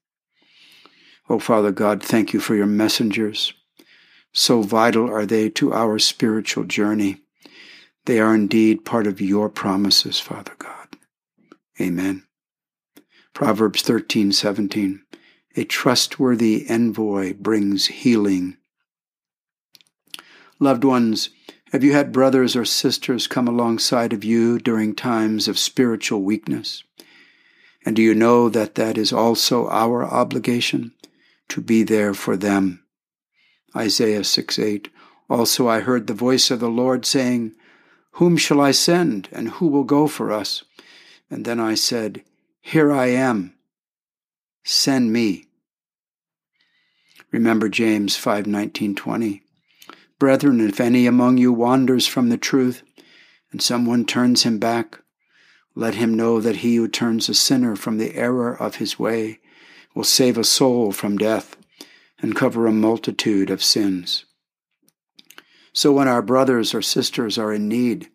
Oh, 1.29 1.39
Father 1.39 1.71
God, 1.71 2.03
thank 2.03 2.33
you 2.33 2.39
for 2.39 2.55
your 2.55 2.65
messengers. 2.65 3.53
So 4.33 4.61
vital 4.61 5.09
are 5.09 5.25
they 5.25 5.49
to 5.49 5.73
our 5.73 5.99
spiritual 5.99 6.63
journey. 6.63 7.21
They 8.05 8.19
are 8.19 8.33
indeed 8.33 8.85
part 8.85 9.07
of 9.07 9.21
your 9.21 9.49
promises, 9.49 10.19
Father 10.19 10.53
God. 10.57 10.97
Amen. 11.79 12.23
Proverbs 13.33 13.81
13, 13.81 14.31
17. 14.31 15.01
A 15.57 15.63
trustworthy 15.65 16.65
envoy 16.69 17.33
brings 17.33 17.87
healing 17.87 18.57
Loved 20.61 20.83
ones, 20.83 21.31
have 21.71 21.83
you 21.83 21.93
had 21.93 22.11
brothers 22.11 22.55
or 22.55 22.65
sisters 22.65 23.25
come 23.25 23.47
alongside 23.47 24.13
of 24.13 24.23
you 24.23 24.59
during 24.59 24.93
times 24.93 25.47
of 25.47 25.57
spiritual 25.57 26.21
weakness? 26.21 26.83
And 27.83 27.95
do 27.95 28.03
you 28.03 28.13
know 28.13 28.47
that 28.47 28.75
that 28.75 28.95
is 28.95 29.11
also 29.11 29.67
our 29.69 30.05
obligation 30.05 30.93
to 31.49 31.61
be 31.61 31.81
there 31.81 32.13
for 32.13 32.37
them? 32.37 32.80
Isaiah 33.75 34.23
6 34.23 34.59
8. 34.59 34.89
Also 35.29 35.67
I 35.67 35.79
heard 35.79 36.07
the 36.07 36.13
voice 36.13 36.51
of 36.51 36.59
the 36.59 36.69
Lord 36.69 37.05
saying, 37.05 37.53
Whom 38.13 38.35
shall 38.35 38.59
I 38.59 38.71
send, 38.71 39.29
and 39.31 39.49
who 39.49 39.67
will 39.67 39.85
go 39.85 40.07
for 40.07 40.31
us? 40.31 40.63
And 41.29 41.45
then 41.45 41.59
I 41.59 41.75
said, 41.75 42.23
Here 42.61 42.91
I 42.91 43.07
am. 43.07 43.53
Send 44.63 45.13
me. 45.13 45.45
Remember 47.31 47.69
James 47.69 48.17
5 48.17 48.45
19 48.45 48.95
20. 48.95 49.41
Brethren, 50.19 50.59
if 50.61 50.79
any 50.79 51.07
among 51.07 51.37
you 51.37 51.53
wanders 51.53 52.05
from 52.05 52.29
the 52.29 52.37
truth, 52.37 52.83
and 53.51 53.61
someone 53.61 54.05
turns 54.05 54.43
him 54.43 54.59
back, 54.59 54.99
let 55.73 55.95
him 55.95 56.13
know 56.13 56.41
that 56.41 56.57
he 56.57 56.75
who 56.75 56.87
turns 56.87 57.29
a 57.29 57.33
sinner 57.33 57.75
from 57.75 57.97
the 57.97 58.15
error 58.15 58.53
of 58.55 58.75
his 58.75 58.99
way 58.99 59.39
will 59.95 60.03
save 60.03 60.37
a 60.37 60.43
soul 60.43 60.91
from 60.91 61.17
death 61.17 61.55
and 62.21 62.35
cover 62.35 62.67
a 62.67 62.71
multitude 62.71 63.49
of 63.49 63.63
sins. 63.63 64.25
So 65.73 65.91
when 65.91 66.07
our 66.07 66.21
brothers 66.21 66.73
or 66.73 66.81
sisters 66.81 67.37
are 67.37 67.53
in 67.53 67.67
need, 67.67 68.09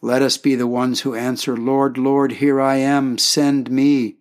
let 0.00 0.22
us 0.22 0.36
be 0.36 0.54
the 0.54 0.66
ones 0.66 1.00
who 1.00 1.14
answer, 1.14 1.56
Lord, 1.56 1.96
Lord, 1.96 2.32
here 2.32 2.60
I 2.60 2.76
am, 2.76 3.18
send 3.18 3.70
me. 3.70 4.16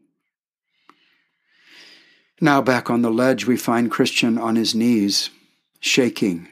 Now 2.39 2.61
back 2.61 2.89
on 2.89 3.01
the 3.01 3.11
ledge, 3.11 3.45
we 3.45 3.57
find 3.57 3.91
Christian 3.91 4.37
on 4.37 4.55
his 4.55 4.75
knees, 4.75 5.29
shaking 5.79 6.49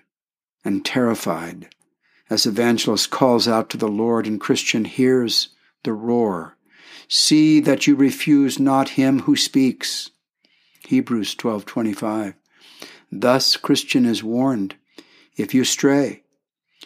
and 0.64 0.86
terrified 0.86 1.70
as 2.32 2.46
Evangelist 2.46 3.10
calls 3.10 3.46
out 3.46 3.70
to 3.70 3.78
the 3.78 3.90
Lord 3.90 4.26
and 4.26 4.40
Christian 4.40 4.86
hears 4.86 5.50
the 5.84 5.92
roar. 5.92 6.56
See 7.10 7.60
that 7.60 7.88
you 7.88 7.96
refuse 7.96 8.58
not 8.58 8.90
him 8.90 9.20
who 9.20 9.36
speaks. 9.36 10.12
Hebrews 10.88 11.36
12:25. 11.36 12.36
Thus 13.12 13.58
Christian 13.58 14.06
is 14.06 14.24
warned, 14.24 14.76
if 15.36 15.54
you 15.54 15.64
stray, 15.64 16.24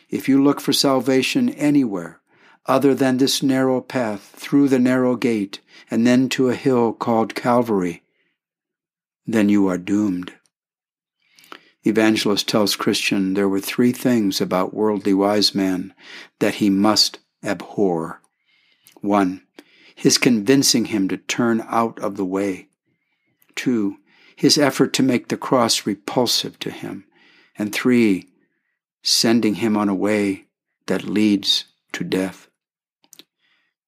if 0.09 0.27
you 0.27 0.43
look 0.43 0.59
for 0.59 0.73
salvation 0.73 1.49
anywhere 1.49 2.21
other 2.65 2.95
than 2.95 3.17
this 3.17 3.43
narrow 3.43 3.81
path 3.81 4.33
through 4.35 4.69
the 4.69 4.79
narrow 4.79 5.15
gate 5.15 5.59
and 5.91 6.05
then 6.05 6.29
to 6.29 6.49
a 6.49 6.55
hill 6.55 6.93
called 6.93 7.35
Calvary, 7.35 8.01
then 9.27 9.49
you 9.49 9.67
are 9.67 9.77
doomed. 9.77 10.33
Evangelist 11.83 12.47
tells 12.47 12.75
Christian 12.75 13.35
there 13.35 13.49
were 13.49 13.59
three 13.59 13.91
things 13.91 14.41
about 14.41 14.73
worldly 14.73 15.13
wise 15.13 15.53
man 15.53 15.93
that 16.39 16.55
he 16.55 16.69
must 16.69 17.19
abhor. 17.43 18.21
One, 19.01 19.43
his 19.93 20.17
convincing 20.17 20.85
him 20.85 21.07
to 21.09 21.17
turn 21.17 21.63
out 21.67 21.99
of 21.99 22.17
the 22.17 22.25
way. 22.25 22.69
Two, 23.55 23.97
his 24.35 24.57
effort 24.57 24.93
to 24.93 25.03
make 25.03 25.27
the 25.27 25.37
cross 25.37 25.85
repulsive 25.85 26.59
to 26.59 26.69
him. 26.69 27.05
And 27.57 27.73
three, 27.73 28.27
sending 29.01 29.55
him 29.55 29.77
on 29.77 29.89
a 29.89 29.95
way 29.95 30.45
that 30.87 31.03
leads 31.03 31.65
to 31.93 32.03
death. 32.03 32.47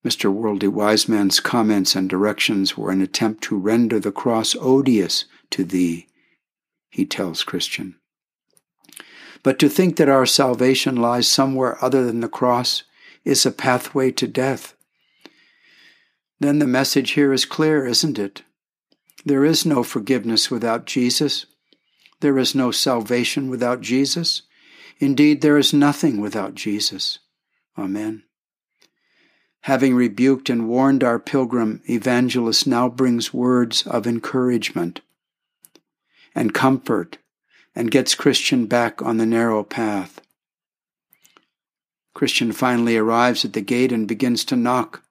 Mr. 0.05 0.31
Worldly 0.31 0.69
Wise 0.69 1.09
Man's 1.09 1.39
comments 1.39 1.95
and 1.95 2.09
directions 2.09 2.77
were 2.77 2.91
an 2.91 3.01
attempt 3.01 3.43
to 3.43 3.57
render 3.57 3.99
the 3.99 4.11
cross 4.11 4.55
odious 4.55 5.25
to 5.49 5.65
thee 5.65 6.07
he 6.89 7.05
tells 7.05 7.43
Christian. 7.43 7.95
But 9.43 9.59
to 9.59 9.69
think 9.69 9.97
that 9.97 10.09
our 10.09 10.25
salvation 10.25 10.95
lies 10.95 11.27
somewhere 11.27 11.83
other 11.83 12.05
than 12.05 12.21
the 12.21 12.29
cross 12.29 12.83
is 13.23 13.45
a 13.45 13.51
pathway 13.51 14.11
to 14.11 14.27
death. 14.27 14.75
Then 16.39 16.59
the 16.59 16.67
message 16.67 17.11
here 17.11 17.33
is 17.33 17.45
clear, 17.45 17.85
isn't 17.85 18.17
it? 18.17 18.43
There 19.27 19.43
is 19.43 19.65
no 19.65 19.83
forgiveness 19.83 20.49
without 20.49 20.85
Jesus. 20.85 21.47
There 22.21 22.37
is 22.37 22.55
no 22.55 22.71
salvation 22.71 23.49
without 23.49 23.81
Jesus. 23.81 24.43
Indeed, 24.99 25.41
there 25.41 25.57
is 25.57 25.73
nothing 25.73 26.21
without 26.21 26.55
Jesus. 26.55 27.19
Amen. 27.77 28.23
Having 29.63 29.95
rebuked 29.95 30.49
and 30.49 30.69
warned 30.69 31.03
our 31.03 31.19
pilgrim, 31.19 31.81
evangelist 31.89 32.65
now 32.67 32.87
brings 32.87 33.33
words 33.33 33.85
of 33.85 34.07
encouragement 34.07 35.01
and 36.33 36.53
comfort 36.53 37.17
and 37.75 37.91
gets 37.91 38.15
Christian 38.15 38.65
back 38.65 39.01
on 39.01 39.17
the 39.17 39.25
narrow 39.25 39.61
path. 39.61 40.21
Christian 42.13 42.53
finally 42.53 42.95
arrives 42.95 43.43
at 43.43 43.51
the 43.51 43.59
gate 43.59 43.91
and 43.91 44.07
begins 44.07 44.45
to 44.45 44.55
knock. 44.55 45.03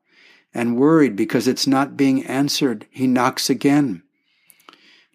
And 0.55 0.79
worried 0.79 1.17
because 1.17 1.47
it's 1.47 1.67
not 1.67 1.99
being 1.99 2.25
answered, 2.25 2.87
he 2.89 3.07
knocks 3.07 3.51
again. 3.51 4.03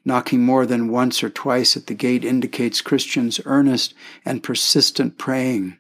Knocking 0.03 0.43
more 0.43 0.65
than 0.65 0.89
once 0.89 1.24
or 1.24 1.29
twice 1.29 1.77
at 1.77 1.86
the 1.88 1.93
gate 1.93 2.25
indicates 2.25 2.81
Christian's 2.81 3.39
earnest 3.46 3.93
and 4.25 4.41
persistent 4.41 5.17
praying 5.17 5.77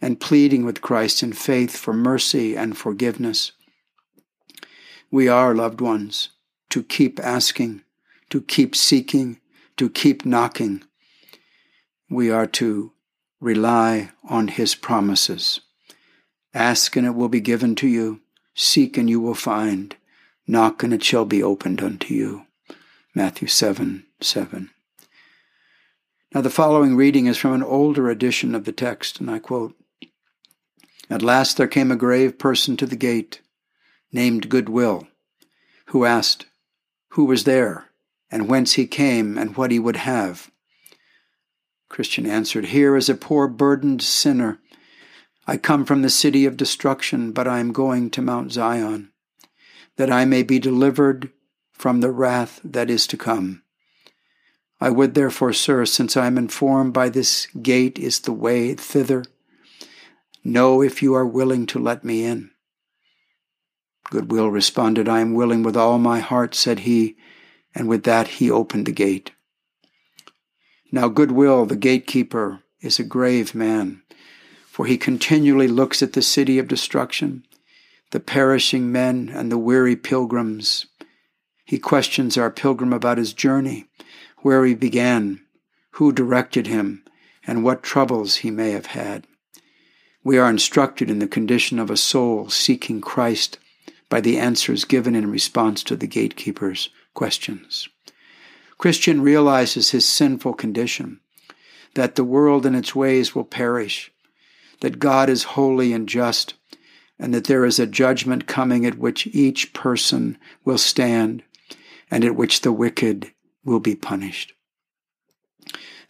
and 0.00 0.20
pleading 0.20 0.64
with 0.64 0.80
Christ 0.80 1.22
in 1.22 1.32
faith 1.32 1.76
for 1.76 1.92
mercy 1.92 2.56
and 2.56 2.76
forgiveness. 2.76 3.52
We 5.10 5.28
are, 5.28 5.54
loved 5.54 5.80
ones, 5.80 6.30
to 6.70 6.82
keep 6.82 7.18
asking, 7.20 7.82
to 8.30 8.40
keep 8.42 8.76
seeking, 8.76 9.40
to 9.76 9.90
keep 9.90 10.24
knocking. 10.24 10.84
We 12.08 12.30
are 12.30 12.46
to 12.46 12.92
rely 13.40 14.10
on 14.28 14.48
His 14.48 14.74
promises. 14.74 15.60
Ask 16.52 16.94
and 16.94 17.06
it 17.06 17.14
will 17.14 17.28
be 17.28 17.40
given 17.40 17.74
to 17.76 17.88
you. 17.88 18.20
Seek 18.54 18.96
and 18.96 19.10
you 19.10 19.20
will 19.20 19.34
find. 19.34 19.96
Knock 20.46 20.82
and 20.84 20.94
it 20.94 21.02
shall 21.02 21.24
be 21.24 21.42
opened 21.42 21.82
unto 21.82 22.14
you. 22.14 22.46
Matthew 23.16 23.46
7 23.46 24.06
7. 24.20 24.70
Now, 26.34 26.40
the 26.40 26.50
following 26.50 26.96
reading 26.96 27.26
is 27.26 27.38
from 27.38 27.52
an 27.52 27.62
older 27.62 28.10
edition 28.10 28.56
of 28.56 28.64
the 28.64 28.72
text, 28.72 29.20
and 29.20 29.30
I 29.30 29.38
quote 29.38 29.76
At 31.08 31.22
last 31.22 31.56
there 31.56 31.68
came 31.68 31.92
a 31.92 31.96
grave 31.96 32.40
person 32.40 32.76
to 32.76 32.86
the 32.86 32.96
gate, 32.96 33.40
named 34.10 34.48
Goodwill, 34.48 35.06
who 35.86 36.04
asked, 36.04 36.46
Who 37.10 37.24
was 37.24 37.44
there, 37.44 37.86
and 38.32 38.48
whence 38.48 38.72
he 38.72 38.86
came, 38.88 39.38
and 39.38 39.56
what 39.56 39.70
he 39.70 39.78
would 39.78 39.96
have? 39.96 40.50
Christian 41.88 42.26
answered, 42.26 42.66
Here 42.66 42.96
is 42.96 43.08
a 43.08 43.14
poor 43.14 43.46
burdened 43.46 44.02
sinner. 44.02 44.58
I 45.46 45.56
come 45.56 45.84
from 45.84 46.02
the 46.02 46.10
city 46.10 46.46
of 46.46 46.56
destruction, 46.56 47.30
but 47.30 47.46
I 47.46 47.60
am 47.60 47.70
going 47.70 48.10
to 48.10 48.22
Mount 48.22 48.50
Zion, 48.50 49.12
that 49.98 50.10
I 50.10 50.24
may 50.24 50.42
be 50.42 50.58
delivered 50.58 51.30
from 51.74 52.00
the 52.00 52.10
wrath 52.10 52.60
that 52.64 52.88
is 52.88 53.06
to 53.08 53.16
come. 53.16 53.62
I 54.80 54.90
would 54.90 55.14
therefore, 55.14 55.52
sir, 55.52 55.84
since 55.84 56.16
I 56.16 56.26
am 56.26 56.38
informed 56.38 56.92
by 56.92 57.08
this 57.08 57.46
gate 57.60 57.98
is 57.98 58.20
the 58.20 58.32
way 58.32 58.74
thither, 58.74 59.24
know 60.42 60.82
if 60.82 61.02
you 61.02 61.14
are 61.14 61.26
willing 61.26 61.66
to 61.66 61.78
let 61.78 62.04
me 62.04 62.24
in. 62.24 62.50
Goodwill 64.10 64.50
responded, 64.50 65.08
I 65.08 65.20
am 65.20 65.34
willing 65.34 65.62
with 65.62 65.76
all 65.76 65.98
my 65.98 66.20
heart, 66.20 66.54
said 66.54 66.80
he, 66.80 67.16
and 67.74 67.88
with 67.88 68.04
that 68.04 68.28
he 68.28 68.50
opened 68.50 68.86
the 68.86 68.92
gate. 68.92 69.32
Now 70.92 71.08
Goodwill, 71.08 71.66
the 71.66 71.76
gatekeeper, 71.76 72.60
is 72.80 72.98
a 72.98 73.04
grave 73.04 73.54
man, 73.54 74.02
for 74.66 74.86
he 74.86 74.98
continually 74.98 75.68
looks 75.68 76.02
at 76.02 76.12
the 76.12 76.22
city 76.22 76.58
of 76.58 76.68
destruction, 76.68 77.44
the 78.10 78.20
perishing 78.20 78.92
men 78.92 79.30
and 79.34 79.50
the 79.50 79.58
weary 79.58 79.96
pilgrims. 79.96 80.86
He 81.64 81.78
questions 81.78 82.36
our 82.36 82.50
pilgrim 82.50 82.92
about 82.92 83.18
his 83.18 83.32
journey, 83.32 83.86
where 84.38 84.64
he 84.66 84.74
began, 84.74 85.40
who 85.92 86.12
directed 86.12 86.66
him, 86.66 87.02
and 87.46 87.64
what 87.64 87.82
troubles 87.82 88.36
he 88.36 88.50
may 88.50 88.70
have 88.70 88.86
had. 88.86 89.26
We 90.22 90.38
are 90.38 90.50
instructed 90.50 91.10
in 91.10 91.18
the 91.18 91.26
condition 91.26 91.78
of 91.78 91.90
a 91.90 91.96
soul 91.96 92.50
seeking 92.50 93.00
Christ 93.00 93.58
by 94.08 94.20
the 94.20 94.38
answers 94.38 94.84
given 94.84 95.14
in 95.14 95.30
response 95.30 95.82
to 95.84 95.96
the 95.96 96.06
gatekeeper's 96.06 96.90
questions. 97.14 97.88
Christian 98.76 99.22
realizes 99.22 99.90
his 99.90 100.06
sinful 100.06 100.54
condition, 100.54 101.20
that 101.94 102.16
the 102.16 102.24
world 102.24 102.66
and 102.66 102.76
its 102.76 102.94
ways 102.94 103.34
will 103.34 103.44
perish, 103.44 104.12
that 104.80 104.98
God 104.98 105.30
is 105.30 105.44
holy 105.44 105.92
and 105.92 106.08
just, 106.08 106.54
and 107.18 107.32
that 107.32 107.44
there 107.44 107.64
is 107.64 107.78
a 107.78 107.86
judgment 107.86 108.46
coming 108.46 108.84
at 108.84 108.98
which 108.98 109.26
each 109.28 109.72
person 109.72 110.36
will 110.64 110.78
stand, 110.78 111.42
and 112.14 112.24
at 112.24 112.36
which 112.36 112.60
the 112.60 112.70
wicked 112.70 113.32
will 113.64 113.80
be 113.80 113.96
punished. 113.96 114.52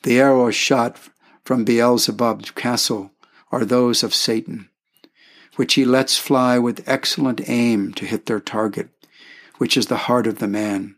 The 0.03 0.21
arrows 0.21 0.55
shot 0.55 1.01
from 1.47 1.65
Beelzebub's 1.65 2.51
castle 2.51 3.11
are 3.51 3.65
those 3.65 4.03
of 4.03 4.15
Satan, 4.15 4.69
which 5.57 5.73
he 5.73 5.87
lets 5.87 6.19
fly 6.19 6.59
with 6.59 6.87
excellent 6.87 7.49
aim 7.49 7.95
to 7.95 8.05
hit 8.05 8.27
their 8.27 8.39
target, 8.39 8.91
which 9.57 9.79
is 9.79 9.87
the 9.87 9.97
heart 9.97 10.27
of 10.27 10.41
the 10.41 10.47
man. 10.47 10.97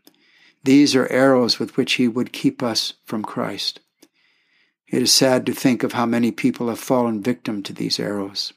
These 0.65 0.93
are 0.93 1.09
arrows 1.09 1.57
with 1.57 1.77
which 1.77 1.93
he 1.93 2.09
would 2.09 2.33
keep 2.33 2.61
us 2.61 2.95
from 3.05 3.23
Christ. 3.23 3.79
It 4.89 5.01
is 5.01 5.13
sad 5.13 5.45
to 5.45 5.53
think 5.53 5.83
of 5.83 5.93
how 5.93 6.05
many 6.05 6.31
people 6.31 6.67
have 6.67 6.79
fallen 6.79 7.23
victim 7.23 7.63
to 7.63 7.71
these 7.71 7.97
arrows. 7.97 8.51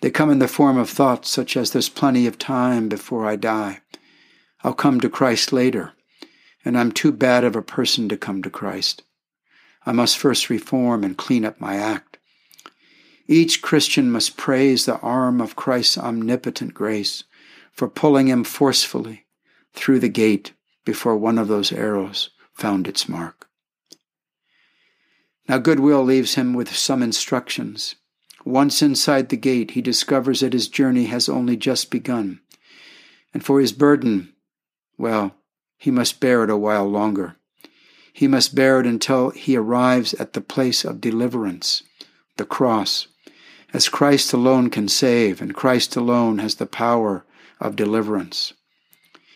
They 0.00 0.10
come 0.10 0.30
in 0.30 0.38
the 0.38 0.48
form 0.48 0.78
of 0.78 0.88
thoughts 0.88 1.28
such 1.28 1.54
as 1.54 1.72
there's 1.72 1.90
plenty 1.90 2.26
of 2.26 2.38
time 2.38 2.88
before 2.88 3.26
I 3.26 3.36
die. 3.36 3.82
I'll 4.62 4.74
come 4.74 5.00
to 5.00 5.08
Christ 5.08 5.52
later 5.52 5.92
and 6.64 6.78
I'm 6.78 6.92
too 6.92 7.12
bad 7.12 7.44
of 7.44 7.56
a 7.56 7.62
person 7.62 8.08
to 8.08 8.16
come 8.16 8.42
to 8.42 8.50
Christ. 8.50 9.02
I 9.86 9.92
must 9.92 10.18
first 10.18 10.50
reform 10.50 11.04
and 11.04 11.16
clean 11.16 11.44
up 11.44 11.60
my 11.60 11.76
act. 11.76 12.18
Each 13.26 13.62
Christian 13.62 14.10
must 14.10 14.36
praise 14.36 14.84
the 14.84 14.98
arm 14.98 15.40
of 15.40 15.56
Christ's 15.56 15.96
omnipotent 15.96 16.74
grace 16.74 17.24
for 17.72 17.88
pulling 17.88 18.28
him 18.28 18.44
forcefully 18.44 19.26
through 19.72 20.00
the 20.00 20.08
gate 20.08 20.52
before 20.84 21.16
one 21.16 21.38
of 21.38 21.48
those 21.48 21.72
arrows 21.72 22.30
found 22.52 22.86
its 22.86 23.08
mark. 23.08 23.48
Now, 25.48 25.58
Goodwill 25.58 26.04
leaves 26.04 26.34
him 26.34 26.52
with 26.52 26.76
some 26.76 27.02
instructions. 27.02 27.94
Once 28.44 28.82
inside 28.82 29.28
the 29.28 29.36
gate, 29.36 29.72
he 29.72 29.80
discovers 29.80 30.40
that 30.40 30.52
his 30.52 30.68
journey 30.68 31.06
has 31.06 31.28
only 31.28 31.56
just 31.56 31.90
begun. 31.90 32.40
And 33.32 33.44
for 33.44 33.60
his 33.60 33.72
burden, 33.72 34.32
well, 35.00 35.34
he 35.78 35.90
must 35.90 36.20
bear 36.20 36.44
it 36.44 36.50
a 36.50 36.56
while 36.58 36.86
longer. 36.86 37.36
He 38.12 38.28
must 38.28 38.54
bear 38.54 38.80
it 38.80 38.86
until 38.86 39.30
he 39.30 39.56
arrives 39.56 40.12
at 40.14 40.34
the 40.34 40.42
place 40.42 40.84
of 40.84 41.00
deliverance, 41.00 41.82
the 42.36 42.44
cross, 42.44 43.06
as 43.72 43.88
Christ 43.88 44.34
alone 44.34 44.68
can 44.68 44.88
save, 44.88 45.40
and 45.40 45.54
Christ 45.54 45.96
alone 45.96 46.38
has 46.38 46.56
the 46.56 46.66
power 46.66 47.24
of 47.58 47.76
deliverance. 47.76 48.52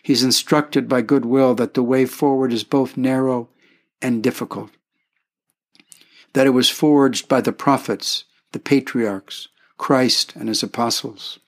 He's 0.03 0.23
instructed 0.23 0.87
by 0.87 1.01
goodwill 1.01 1.55
that 1.55 1.73
the 1.73 1.81
way 1.81 2.05
forward 2.05 2.53
is 2.53 2.63
both 2.63 2.95
narrow 2.95 3.49
and 4.03 4.21
difficult, 4.21 4.69
that 6.33 6.45
it 6.45 6.51
was 6.51 6.69
forged 6.69 7.27
by 7.27 7.41
the 7.41 7.51
prophets, 7.51 8.25
the 8.51 8.59
patriarchs, 8.59 9.47
Christ 9.79 10.35
and 10.35 10.47
his 10.47 10.61
apostles, 10.61 11.39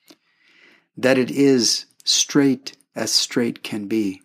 that 0.96 1.18
it 1.18 1.30
is 1.30 1.86
straight 2.02 2.72
as 2.98 3.12
straight 3.12 3.62
can 3.62 3.86
be 3.86 4.20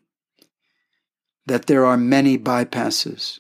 that 1.45 1.67
there 1.67 1.85
are 1.85 1.97
many 1.97 2.37
bypasses 2.37 3.39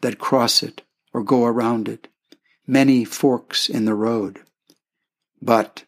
that 0.00 0.18
cross 0.18 0.62
it 0.62 0.82
or 1.12 1.22
go 1.22 1.44
around 1.44 1.88
it, 1.88 2.08
many 2.66 3.04
forks 3.04 3.68
in 3.68 3.84
the 3.84 3.94
road. 3.94 4.40
But 5.40 5.84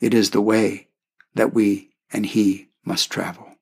it 0.00 0.12
is 0.12 0.30
the 0.30 0.40
way 0.40 0.88
that 1.34 1.54
we 1.54 1.90
and 2.12 2.26
he 2.26 2.68
must 2.84 3.10
travel. 3.10 3.54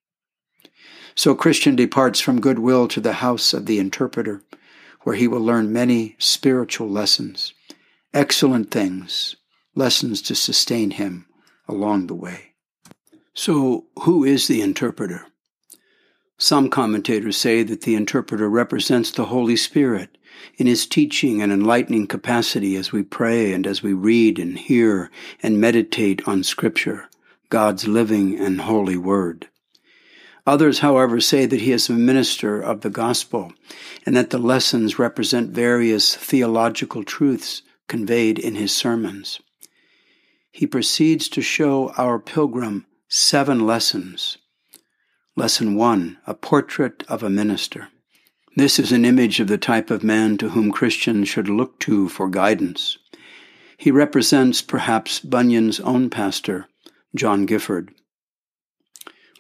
So 1.15 1.35
Christian 1.35 1.77
departs 1.77 2.21
from 2.21 2.41
goodwill 2.41 2.89
to 2.89 3.01
the 3.01 3.15
house 3.15 3.53
of 3.53 3.67
the 3.67 3.79
interpreter, 3.79 4.43
where 5.03 5.17
he 5.17 5.29
will 5.29 5.41
learn 5.41 5.73
many 5.73 6.17
spiritual 6.19 6.89
lessons, 6.89 7.53
excellent 8.13 8.71
things, 8.71 9.37
lessons 9.75 10.23
to 10.23 10.35
sustain 10.35 10.93
him 10.93 11.27
along 11.69 12.07
the 12.07 12.15
way. 12.15 12.48
So, 13.41 13.85
who 14.01 14.25
is 14.25 14.49
the 14.49 14.61
interpreter? 14.63 15.25
Some 16.39 16.69
commentators 16.69 17.37
say 17.37 17.63
that 17.63 17.83
the 17.83 17.95
interpreter 17.95 18.51
represents 18.51 19.13
the 19.13 19.27
Holy 19.27 19.55
Spirit 19.55 20.19
in 20.57 20.67
his 20.67 20.89
teaching 20.89 21.41
and 21.41 21.53
enlightening 21.53 22.09
capacity 22.09 22.75
as 22.75 22.91
we 22.91 23.05
pray 23.05 23.53
and 23.53 23.65
as 23.65 23.81
we 23.81 23.93
read 23.93 24.41
and 24.41 24.59
hear 24.59 25.09
and 25.41 25.61
meditate 25.61 26.27
on 26.27 26.43
Scripture, 26.43 27.09
God's 27.49 27.87
living 27.87 28.37
and 28.37 28.63
holy 28.63 28.97
Word. 28.97 29.47
Others, 30.45 30.81
however, 30.81 31.21
say 31.21 31.47
that 31.47 31.61
he 31.61 31.71
is 31.71 31.89
a 31.89 31.93
minister 31.93 32.61
of 32.61 32.81
the 32.81 32.91
gospel 32.91 33.53
and 34.05 34.17
that 34.17 34.31
the 34.31 34.39
lessons 34.39 34.99
represent 34.99 35.51
various 35.51 36.17
theological 36.17 37.05
truths 37.05 37.63
conveyed 37.87 38.37
in 38.37 38.57
his 38.57 38.75
sermons. 38.75 39.39
He 40.51 40.67
proceeds 40.67 41.29
to 41.29 41.41
show 41.41 41.93
our 41.97 42.19
pilgrim 42.19 42.85
seven 43.11 43.67
lessons 43.67 44.37
Lesson 45.35 45.77
1 45.77 46.19
A 46.27 46.35
Portrait 46.35 47.05
of 47.09 47.23
a 47.23 47.31
Minister. 47.31 47.89
This 48.55 48.79
is 48.79 48.93
an 48.93 49.07
image 49.07 49.41
of 49.41 49.49
the 49.49 49.57
type 49.57 49.91
of 49.91 50.05
man 50.05 50.37
to 50.37 50.51
whom 50.51 50.71
Christians 50.71 51.27
should 51.27 51.49
look 51.49 51.81
to 51.81 52.11
for 52.11 52.29
guidance. 52.29 52.99
He 53.79 53.91
represents 53.91 54.61
perhaps 54.61 55.21
Bunyan's 55.21 55.81
own 55.81 56.11
pastor, 56.11 56.67
John 57.15 57.47
Gifford. 57.47 57.95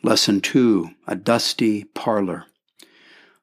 Lesson 0.02 0.40
2 0.40 0.88
A 1.06 1.14
Dusty 1.14 1.84
Parlor. 1.84 2.46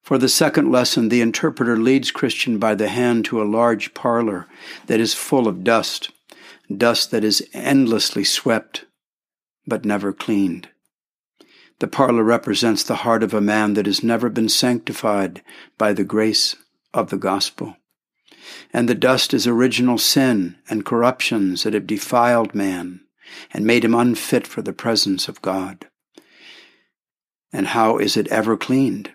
For 0.01 0.17
the 0.17 0.29
second 0.29 0.71
lesson, 0.71 1.09
the 1.09 1.21
interpreter 1.21 1.77
leads 1.77 2.09
Christian 2.09 2.57
by 2.57 2.73
the 2.73 2.89
hand 2.89 3.25
to 3.25 3.43
a 3.43 3.43
large 3.43 3.93
parlor 3.93 4.47
that 4.87 4.99
is 4.99 5.13
full 5.13 5.47
of 5.47 5.63
dust, 5.63 6.09
dust 6.75 7.11
that 7.11 7.23
is 7.23 7.47
endlessly 7.53 8.23
swept 8.23 8.85
but 9.67 9.85
never 9.85 10.13
cleaned. 10.13 10.69
The 11.79 11.87
parlor 11.87 12.23
represents 12.23 12.83
the 12.83 12.97
heart 12.97 13.23
of 13.23 13.33
a 13.33 13.41
man 13.41 13.73
that 13.73 13.85
has 13.85 14.03
never 14.03 14.29
been 14.29 14.49
sanctified 14.49 15.41
by 15.77 15.91
the 15.93 16.05
grace 16.05 16.55
of 16.93 17.09
the 17.09 17.17
gospel. 17.17 17.75
And 18.71 18.87
the 18.87 18.95
dust 18.95 19.33
is 19.33 19.45
original 19.47 19.97
sin 19.97 20.55
and 20.69 20.85
corruptions 20.85 21.63
that 21.63 21.73
have 21.73 21.87
defiled 21.87 22.55
man 22.55 23.01
and 23.51 23.65
made 23.65 23.83
him 23.83 23.95
unfit 23.95 24.47
for 24.47 24.61
the 24.61 24.73
presence 24.73 25.27
of 25.27 25.41
God. 25.41 25.87
And 27.51 27.67
how 27.67 27.97
is 27.97 28.15
it 28.15 28.27
ever 28.27 28.55
cleaned? 28.55 29.11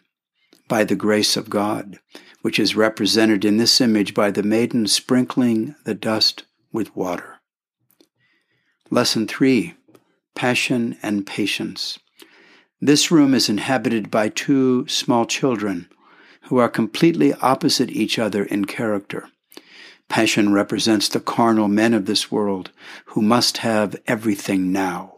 By 0.69 0.85
the 0.85 0.97
grace 0.97 1.37
of 1.37 1.51
God, 1.51 1.99
which 2.43 2.59
is 2.59 2.77
represented 2.77 3.45
in 3.45 3.57
this 3.57 3.81
image 3.81 4.15
by 4.15 4.31
the 4.31 4.43
maiden 4.43 4.87
sprinkling 4.87 5.75
the 5.85 5.95
dust 5.95 6.45
with 6.73 6.95
water. 6.95 7.41
Lesson 8.91 9.27
3 9.27 9.75
Passion 10.35 10.97
and 11.03 11.27
Patience. 11.27 11.99
This 12.81 13.11
room 13.11 13.35
is 13.35 13.49
inhabited 13.49 14.11
by 14.11 14.29
two 14.29 14.87
small 14.89 15.27
children 15.27 15.89
who 16.45 16.59
are 16.59 16.69
completely 16.69 17.35
opposite 17.35 17.91
each 17.91 18.19
other 18.19 18.45
in 18.45 18.65
character. 18.65 19.29
Passion 20.09 20.53
represents 20.53 21.09
the 21.09 21.21
carnal 21.21 21.69
men 21.69 21.95
of 21.95 22.07
this 22.07 22.33
world 22.33 22.73
who 23.07 23.23
must 23.23 23.59
have 23.59 23.95
everything 24.07 24.73
now. 24.73 25.15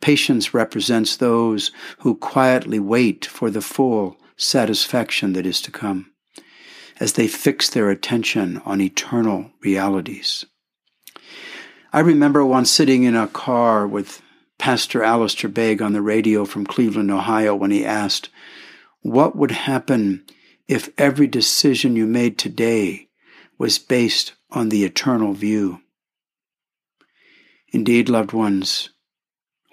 Patience 0.00 0.54
represents 0.54 1.16
those 1.16 1.72
who 2.00 2.14
quietly 2.14 2.78
wait 2.78 3.26
for 3.26 3.50
the 3.50 3.60
full 3.60 4.16
satisfaction 4.36 5.32
that 5.32 5.46
is 5.46 5.60
to 5.62 5.72
come, 5.72 6.12
as 7.00 7.14
they 7.14 7.26
fix 7.26 7.68
their 7.68 7.90
attention 7.90 8.62
on 8.64 8.80
eternal 8.80 9.50
realities. 9.62 10.44
I 11.90 12.00
remember 12.00 12.44
once 12.44 12.70
sitting 12.70 13.04
in 13.04 13.16
a 13.16 13.28
car 13.28 13.86
with 13.86 14.20
Pastor 14.58 15.02
Alistair 15.02 15.48
Begg 15.48 15.80
on 15.80 15.94
the 15.94 16.02
radio 16.02 16.44
from 16.44 16.66
Cleveland, 16.66 17.10
Ohio, 17.10 17.54
when 17.54 17.70
he 17.70 17.84
asked, 17.84 18.28
What 19.00 19.34
would 19.34 19.52
happen 19.52 20.26
if 20.66 20.90
every 20.98 21.26
decision 21.26 21.96
you 21.96 22.06
made 22.06 22.36
today 22.36 23.08
was 23.56 23.78
based 23.78 24.34
on 24.50 24.68
the 24.68 24.84
eternal 24.84 25.32
view? 25.32 25.80
Indeed, 27.72 28.10
loved 28.10 28.32
ones, 28.32 28.90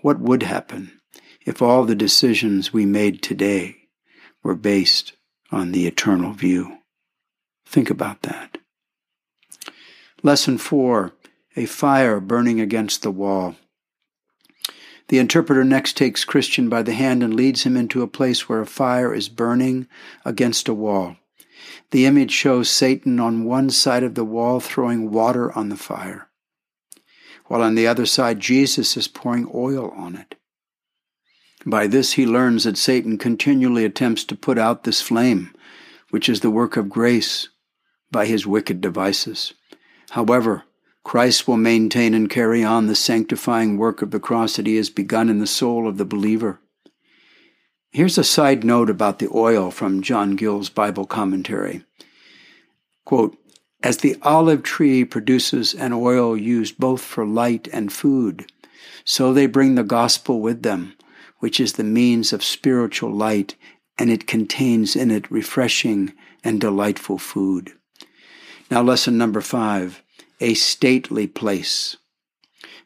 what 0.01 0.19
would 0.19 0.43
happen 0.43 1.01
if 1.45 1.61
all 1.61 1.83
the 1.83 1.95
decisions 1.95 2.71
we 2.71 2.85
made 2.85 3.21
today 3.21 3.75
were 4.41 4.55
based 4.55 5.13
on 5.51 5.73
the 5.73 5.85
eternal 5.85 6.31
view? 6.31 6.77
Think 7.65 7.89
about 7.89 8.21
that. 8.21 8.57
Lesson 10.23 10.57
four 10.57 11.11
a 11.55 11.65
fire 11.65 12.19
burning 12.19 12.59
against 12.59 13.01
the 13.01 13.11
wall. 13.11 13.55
The 15.07 15.19
interpreter 15.19 15.63
next 15.63 15.95
takes 15.97 16.25
Christian 16.25 16.67
by 16.67 16.81
the 16.81 16.93
hand 16.93 17.21
and 17.21 17.33
leads 17.33 17.63
him 17.63 17.77
into 17.77 18.01
a 18.01 18.07
place 18.07 18.49
where 18.49 18.61
a 18.61 18.65
fire 18.65 19.13
is 19.13 19.29
burning 19.29 19.87
against 20.23 20.67
a 20.67 20.73
wall. 20.73 21.17
The 21.91 22.05
image 22.05 22.31
shows 22.31 22.69
Satan 22.69 23.19
on 23.19 23.45
one 23.45 23.69
side 23.69 24.03
of 24.03 24.15
the 24.15 24.25
wall 24.25 24.59
throwing 24.59 25.11
water 25.11 25.55
on 25.57 25.69
the 25.69 25.77
fire 25.77 26.29
while 27.47 27.61
on 27.61 27.75
the 27.75 27.87
other 27.87 28.05
side 28.05 28.39
Jesus 28.39 28.97
is 28.97 29.07
pouring 29.07 29.49
oil 29.53 29.91
on 29.95 30.15
it. 30.15 30.35
By 31.65 31.87
this 31.87 32.13
he 32.13 32.25
learns 32.25 32.63
that 32.63 32.77
Satan 32.77 33.17
continually 33.17 33.85
attempts 33.85 34.23
to 34.25 34.35
put 34.35 34.57
out 34.57 34.83
this 34.83 35.01
flame, 35.01 35.53
which 36.09 36.29
is 36.29 36.41
the 36.41 36.51
work 36.51 36.77
of 36.77 36.89
grace, 36.89 37.49
by 38.11 38.25
his 38.25 38.45
wicked 38.45 38.81
devices. 38.81 39.53
However, 40.11 40.63
Christ 41.05 41.47
will 41.47 41.57
maintain 41.57 42.15
and 42.15 42.27
carry 42.27 42.63
on 42.63 42.87
the 42.87 42.95
sanctifying 42.95 43.77
work 43.77 44.01
of 44.01 44.09
the 44.09 44.19
cross 44.19 44.55
that 44.55 44.65
he 44.65 44.75
has 44.77 44.89
begun 44.89 45.29
in 45.29 45.37
the 45.37 45.45
soul 45.45 45.87
of 45.87 45.97
the 45.97 46.03
believer. 46.03 46.59
Here's 47.91 48.17
a 48.17 48.23
side 48.23 48.63
note 48.63 48.89
about 48.89 49.19
the 49.19 49.29
oil 49.31 49.69
from 49.69 50.01
John 50.01 50.35
Gill's 50.35 50.69
Bible 50.69 51.05
commentary. 51.05 51.83
Quote, 53.05 53.37
as 53.83 53.97
the 53.97 54.17
olive 54.23 54.63
tree 54.63 55.05
produces 55.05 55.75
an 55.75 55.93
oil 55.93 56.35
used 56.35 56.79
both 56.79 57.01
for 57.01 57.23
light 57.23 57.67
and 57.71 57.93
food, 57.93 58.47
so 59.03 59.31
they 59.31 59.45
bring 59.45 59.75
the 59.75 59.83
gospel 59.83 60.41
with 60.41 60.63
them, 60.63 60.95
which 61.37 61.59
is 61.59 61.73
the 61.73 61.83
means 61.83 62.33
of 62.33 62.43
spiritual 62.43 63.11
light, 63.11 63.53
and 63.99 64.09
it 64.09 64.25
contains 64.25 64.95
in 64.95 65.11
it 65.11 65.29
refreshing 65.29 66.13
and 66.43 66.59
delightful 66.59 67.19
food. 67.19 67.73
Now, 68.71 68.81
lesson 68.81 69.19
number 69.19 69.41
five 69.41 70.01
a 70.39 70.53
stately 70.53 71.27
place. 71.27 71.97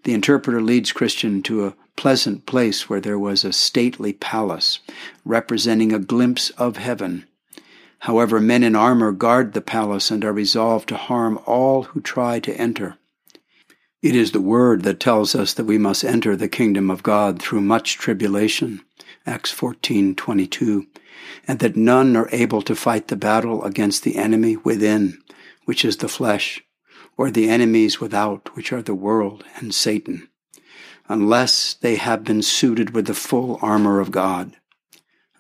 The 0.04 0.14
interpreter 0.14 0.62
leads 0.62 0.92
Christian 0.92 1.42
to 1.44 1.66
a 1.66 1.76
pleasant 1.96 2.46
place 2.46 2.90
where 2.90 3.02
there 3.02 3.20
was 3.20 3.44
a 3.44 3.52
stately 3.54 4.14
palace, 4.14 4.80
representing 5.26 5.92
a 5.92 6.00
glimpse 6.00 6.50
of 6.52 6.78
heaven 6.78 7.26
However, 8.00 8.40
men 8.40 8.64
in 8.64 8.76
armor 8.76 9.12
guard 9.12 9.54
the 9.54 9.62
palace 9.62 10.10
and 10.10 10.24
are 10.24 10.32
resolved 10.32 10.88
to 10.90 10.96
harm 10.96 11.40
all 11.46 11.84
who 11.84 12.00
try 12.00 12.40
to 12.40 12.56
enter. 12.56 12.98
It 14.02 14.16
is 14.16 14.32
the 14.32 14.40
word 14.40 14.84
that 14.84 15.02
tells 15.02 15.36
us 15.36 15.54
that 15.54 15.66
we 15.66 15.78
must 15.78 16.06
enter 16.06 16.36
the 16.36 16.48
kingdom 16.48 16.90
of 16.90 17.04
God 17.04 17.42
through 17.42 17.62
much 17.62 17.98
tribulation, 17.98 18.82
Acts 19.26 19.52
14:22, 19.52 20.88
and 21.46 21.60
that 21.60 21.76
none 21.76 22.16
are 22.16 22.30
able 22.32 22.62
to 22.62 22.76
fight 22.76 23.10
the 23.10 23.18
battle 23.18 23.66
against 23.66 24.04
the 24.04 24.16
enemy 24.16 24.56
within, 24.56 25.18
which 25.66 25.84
is 25.84 25.98
the 25.98 26.08
flesh, 26.08 26.64
or 27.20 27.30
the 27.30 27.50
enemies 27.50 28.00
without, 28.00 28.56
which 28.56 28.72
are 28.72 28.82
the 28.82 28.96
world 28.96 29.44
and 29.58 29.76
Satan, 29.76 30.30
unless 31.10 31.74
they 31.74 31.98
have 31.98 32.24
been 32.24 32.42
suited 32.42 32.92
with 32.92 33.08
the 33.08 33.14
full 33.14 33.60
armor 33.62 34.00
of 34.00 34.10
God. 34.10 34.56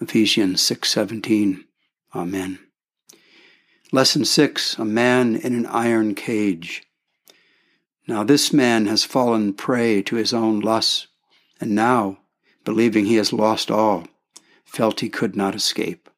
Ephesians 0.01 0.61
6:17. 0.61 1.63
Amen. 2.13 2.59
Lesson 3.93 4.25
6 4.25 4.77
A 4.77 4.83
man 4.83 5.37
in 5.37 5.55
an 5.55 5.65
iron 5.67 6.15
cage. 6.15 6.83
Now 8.09 8.25
this 8.25 8.51
man 8.51 8.87
has 8.87 9.05
fallen 9.05 9.53
prey 9.53 10.01
to 10.01 10.17
his 10.17 10.33
own 10.33 10.59
lusts, 10.59 11.07
and 11.61 11.73
now, 11.73 12.19
believing 12.65 13.05
he 13.05 13.15
has 13.15 13.31
lost 13.31 13.71
all, 13.71 14.05
felt 14.65 14.99
he 14.99 15.07
could 15.07 15.33
not 15.33 15.55
escape. 15.55 16.08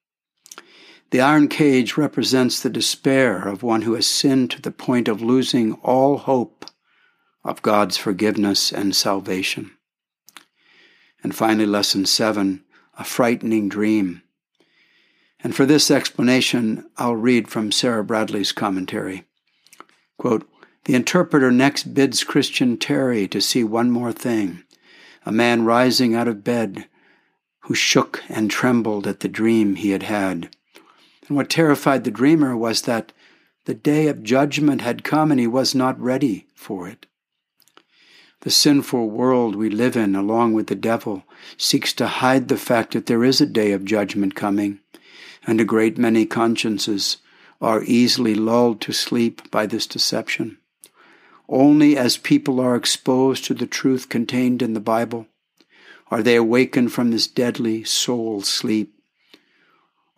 The 1.11 1.19
iron 1.19 1.49
cage 1.49 1.97
represents 1.97 2.61
the 2.61 2.69
despair 2.69 3.45
of 3.45 3.63
one 3.63 3.81
who 3.81 3.95
has 3.95 4.07
sinned 4.07 4.49
to 4.51 4.61
the 4.61 4.71
point 4.71 5.09
of 5.09 5.21
losing 5.21 5.73
all 5.83 6.17
hope 6.17 6.65
of 7.43 7.61
God's 7.61 7.97
forgiveness 7.97 8.71
and 8.71 8.95
salvation. 8.95 9.71
And 11.21 11.35
finally, 11.35 11.65
lesson 11.65 12.05
seven, 12.05 12.63
a 12.97 13.03
frightening 13.03 13.67
dream. 13.67 14.21
And 15.43 15.53
for 15.53 15.65
this 15.65 15.91
explanation, 15.91 16.89
I'll 16.95 17.17
read 17.17 17.49
from 17.49 17.73
Sarah 17.73 18.05
Bradley's 18.05 18.53
commentary. 18.53 19.25
Quote, 20.17 20.47
the 20.85 20.95
interpreter 20.95 21.51
next 21.51 21.93
bids 21.93 22.23
Christian 22.23 22.77
tarry 22.77 23.27
to 23.27 23.41
see 23.41 23.63
one 23.63 23.91
more 23.91 24.11
thing 24.11 24.63
a 25.23 25.31
man 25.31 25.65
rising 25.65 26.15
out 26.15 26.27
of 26.27 26.43
bed 26.43 26.87
who 27.61 27.75
shook 27.75 28.23
and 28.29 28.49
trembled 28.49 29.05
at 29.05 29.19
the 29.19 29.27
dream 29.27 29.75
he 29.75 29.91
had 29.91 30.03
had. 30.03 30.49
And 31.31 31.37
what 31.37 31.49
terrified 31.49 32.03
the 32.03 32.11
dreamer 32.11 32.57
was 32.57 32.81
that 32.81 33.13
the 33.63 33.73
day 33.73 34.07
of 34.09 34.21
judgment 34.21 34.81
had 34.81 35.05
come 35.05 35.31
and 35.31 35.39
he 35.39 35.47
was 35.47 35.73
not 35.73 35.97
ready 35.97 36.45
for 36.53 36.89
it. 36.89 37.05
The 38.41 38.49
sinful 38.49 39.09
world 39.09 39.55
we 39.55 39.69
live 39.69 39.95
in, 39.95 40.13
along 40.13 40.51
with 40.51 40.67
the 40.67 40.75
devil, 40.75 41.23
seeks 41.55 41.93
to 41.93 42.07
hide 42.07 42.49
the 42.49 42.57
fact 42.57 42.91
that 42.91 43.05
there 43.05 43.23
is 43.23 43.39
a 43.39 43.45
day 43.45 43.71
of 43.71 43.85
judgment 43.85 44.35
coming 44.35 44.81
and 45.47 45.61
a 45.61 45.63
great 45.63 45.97
many 45.97 46.25
consciences 46.25 47.15
are 47.61 47.81
easily 47.83 48.35
lulled 48.35 48.81
to 48.81 48.91
sleep 48.91 49.49
by 49.49 49.65
this 49.65 49.87
deception. 49.87 50.57
Only 51.47 51.95
as 51.95 52.17
people 52.17 52.59
are 52.59 52.75
exposed 52.75 53.45
to 53.45 53.53
the 53.53 53.67
truth 53.67 54.09
contained 54.09 54.61
in 54.61 54.73
the 54.73 54.81
Bible 54.81 55.27
are 56.07 56.21
they 56.21 56.35
awakened 56.35 56.91
from 56.91 57.11
this 57.11 57.25
deadly 57.25 57.85
soul 57.85 58.41
sleep. 58.41 59.00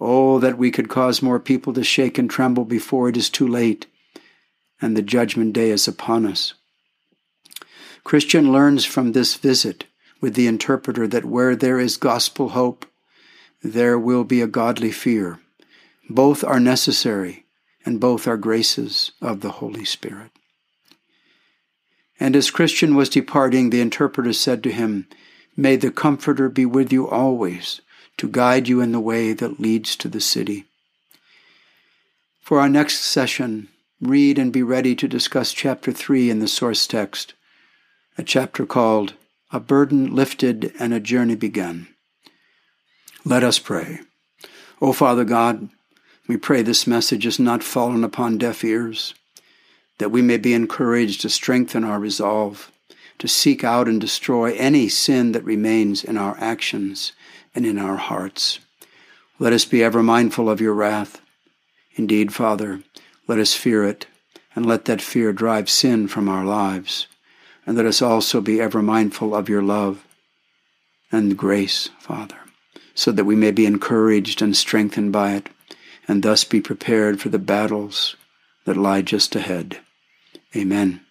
Oh, 0.05 0.39
that 0.39 0.57
we 0.57 0.69
could 0.69 0.89
cause 0.89 1.21
more 1.21 1.39
people 1.39 1.73
to 1.73 1.83
shake 1.83 2.17
and 2.17 2.29
tremble 2.29 2.65
before 2.65 3.07
it 3.07 3.15
is 3.15 3.29
too 3.29 3.47
late 3.47 3.87
and 4.83 4.97
the 4.97 5.01
judgment 5.01 5.53
day 5.53 5.69
is 5.69 5.87
upon 5.87 6.25
us. 6.25 6.53
Christian 8.03 8.51
learns 8.51 8.83
from 8.83 9.13
this 9.13 9.35
visit 9.35 9.85
with 10.19 10.35
the 10.35 10.45
interpreter 10.45 11.07
that 11.07 11.23
where 11.23 11.55
there 11.55 11.79
is 11.79 11.95
gospel 11.95 12.49
hope, 12.49 12.85
there 13.63 13.97
will 13.97 14.25
be 14.25 14.41
a 14.41 14.47
godly 14.47 14.91
fear. 14.91 15.39
Both 16.09 16.43
are 16.43 16.59
necessary, 16.59 17.45
and 17.85 18.01
both 18.01 18.27
are 18.27 18.35
graces 18.35 19.13
of 19.21 19.39
the 19.39 19.51
Holy 19.51 19.85
Spirit. 19.85 20.31
And 22.19 22.35
as 22.35 22.51
Christian 22.51 22.93
was 22.93 23.07
departing, 23.07 23.69
the 23.69 23.79
interpreter 23.79 24.33
said 24.33 24.63
to 24.63 24.71
him, 24.71 25.07
May 25.55 25.77
the 25.77 25.91
Comforter 25.91 26.49
be 26.49 26.65
with 26.65 26.91
you 26.91 27.07
always, 27.09 27.79
to 28.17 28.27
guide 28.27 28.67
you 28.67 28.81
in 28.81 28.91
the 28.91 28.99
way 28.99 29.33
that 29.33 29.59
leads 29.59 29.95
to 29.97 30.07
the 30.07 30.21
city. 30.21 30.65
For 32.41 32.59
our 32.59 32.69
next 32.69 32.99
session, 32.99 33.69
read 34.01 34.37
and 34.37 34.51
be 34.51 34.63
ready 34.63 34.95
to 34.95 35.07
discuss 35.07 35.53
chapter 35.53 35.91
3 35.91 36.29
in 36.29 36.39
the 36.39 36.47
source 36.47 36.85
text, 36.85 37.33
a 38.17 38.23
chapter 38.23 38.65
called 38.65 39.13
A 39.51 39.59
Burden 39.59 40.13
Lifted 40.13 40.73
and 40.79 40.93
a 40.93 40.99
Journey 40.99 41.35
Begun. 41.35 41.87
Let 43.25 43.43
us 43.43 43.59
pray. 43.59 43.99
O 44.81 44.91
Father 44.91 45.23
God, 45.23 45.69
we 46.27 46.37
pray 46.37 46.61
this 46.61 46.85
message 46.85 47.23
has 47.23 47.39
not 47.39 47.63
fallen 47.63 48.03
upon 48.03 48.37
deaf 48.37 48.63
ears, 48.63 49.13
that 49.97 50.11
we 50.11 50.21
may 50.21 50.37
be 50.37 50.53
encouraged 50.53 51.21
to 51.21 51.29
strengthen 51.29 51.83
our 51.83 51.99
resolve, 51.99 52.71
to 53.19 53.27
seek 53.27 53.63
out 53.63 53.87
and 53.87 54.01
destroy 54.01 54.53
any 54.55 54.89
sin 54.89 55.31
that 55.31 55.45
remains 55.45 56.03
in 56.03 56.17
our 56.17 56.37
actions 56.39 57.13
and 57.55 57.65
in 57.65 57.77
our 57.77 57.97
hearts. 57.97 58.59
Let 59.39 59.53
us 59.53 59.65
be 59.65 59.83
ever 59.83 60.01
mindful 60.03 60.49
of 60.49 60.61
your 60.61 60.73
wrath. 60.73 61.21
Indeed, 61.95 62.33
Father, 62.33 62.81
let 63.27 63.39
us 63.39 63.53
fear 63.53 63.83
it, 63.83 64.07
and 64.55 64.65
let 64.65 64.85
that 64.85 65.01
fear 65.01 65.33
drive 65.33 65.69
sin 65.69 66.07
from 66.07 66.29
our 66.29 66.45
lives. 66.45 67.07
and 67.65 67.77
let 67.77 67.85
us 67.85 68.01
also 68.01 68.41
be 68.41 68.59
ever 68.61 68.81
mindful 68.81 69.35
of 69.35 69.49
your 69.49 69.61
love 69.61 70.05
and 71.11 71.37
grace, 71.37 71.89
Father, 71.99 72.37
so 72.95 73.11
that 73.11 73.25
we 73.25 73.35
may 73.35 73.51
be 73.51 73.65
encouraged 73.65 74.41
and 74.41 74.55
strengthened 74.55 75.11
by 75.11 75.33
it, 75.33 75.49
and 76.07 76.23
thus 76.23 76.43
be 76.43 76.59
prepared 76.59 77.21
for 77.21 77.29
the 77.29 77.39
battles 77.39 78.15
that 78.65 78.75
lie 78.77 79.01
just 79.01 79.35
ahead. 79.35 79.79
Amen. 80.55 81.01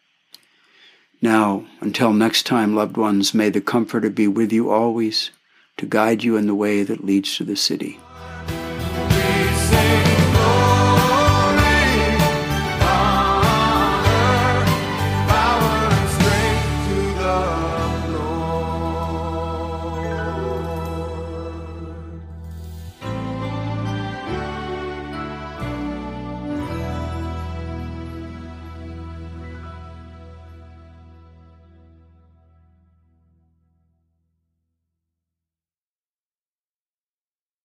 Now, 1.21 1.67
until 1.81 2.13
next 2.13 2.45
time, 2.47 2.75
loved 2.75 2.97
ones, 2.97 3.33
may 3.33 3.49
the 3.49 3.61
Comforter 3.61 4.11
be 4.11 4.27
with 4.27 4.53
you 4.53 4.71
always 4.71 5.31
to 5.79 5.87
guide 5.87 6.23
you 6.23 6.37
in 6.37 6.47
the 6.47 6.55
way 6.55 6.83
that 6.83 7.05
leads 7.05 7.37
to 7.37 7.45
the 7.45 7.57
city. 7.57 7.99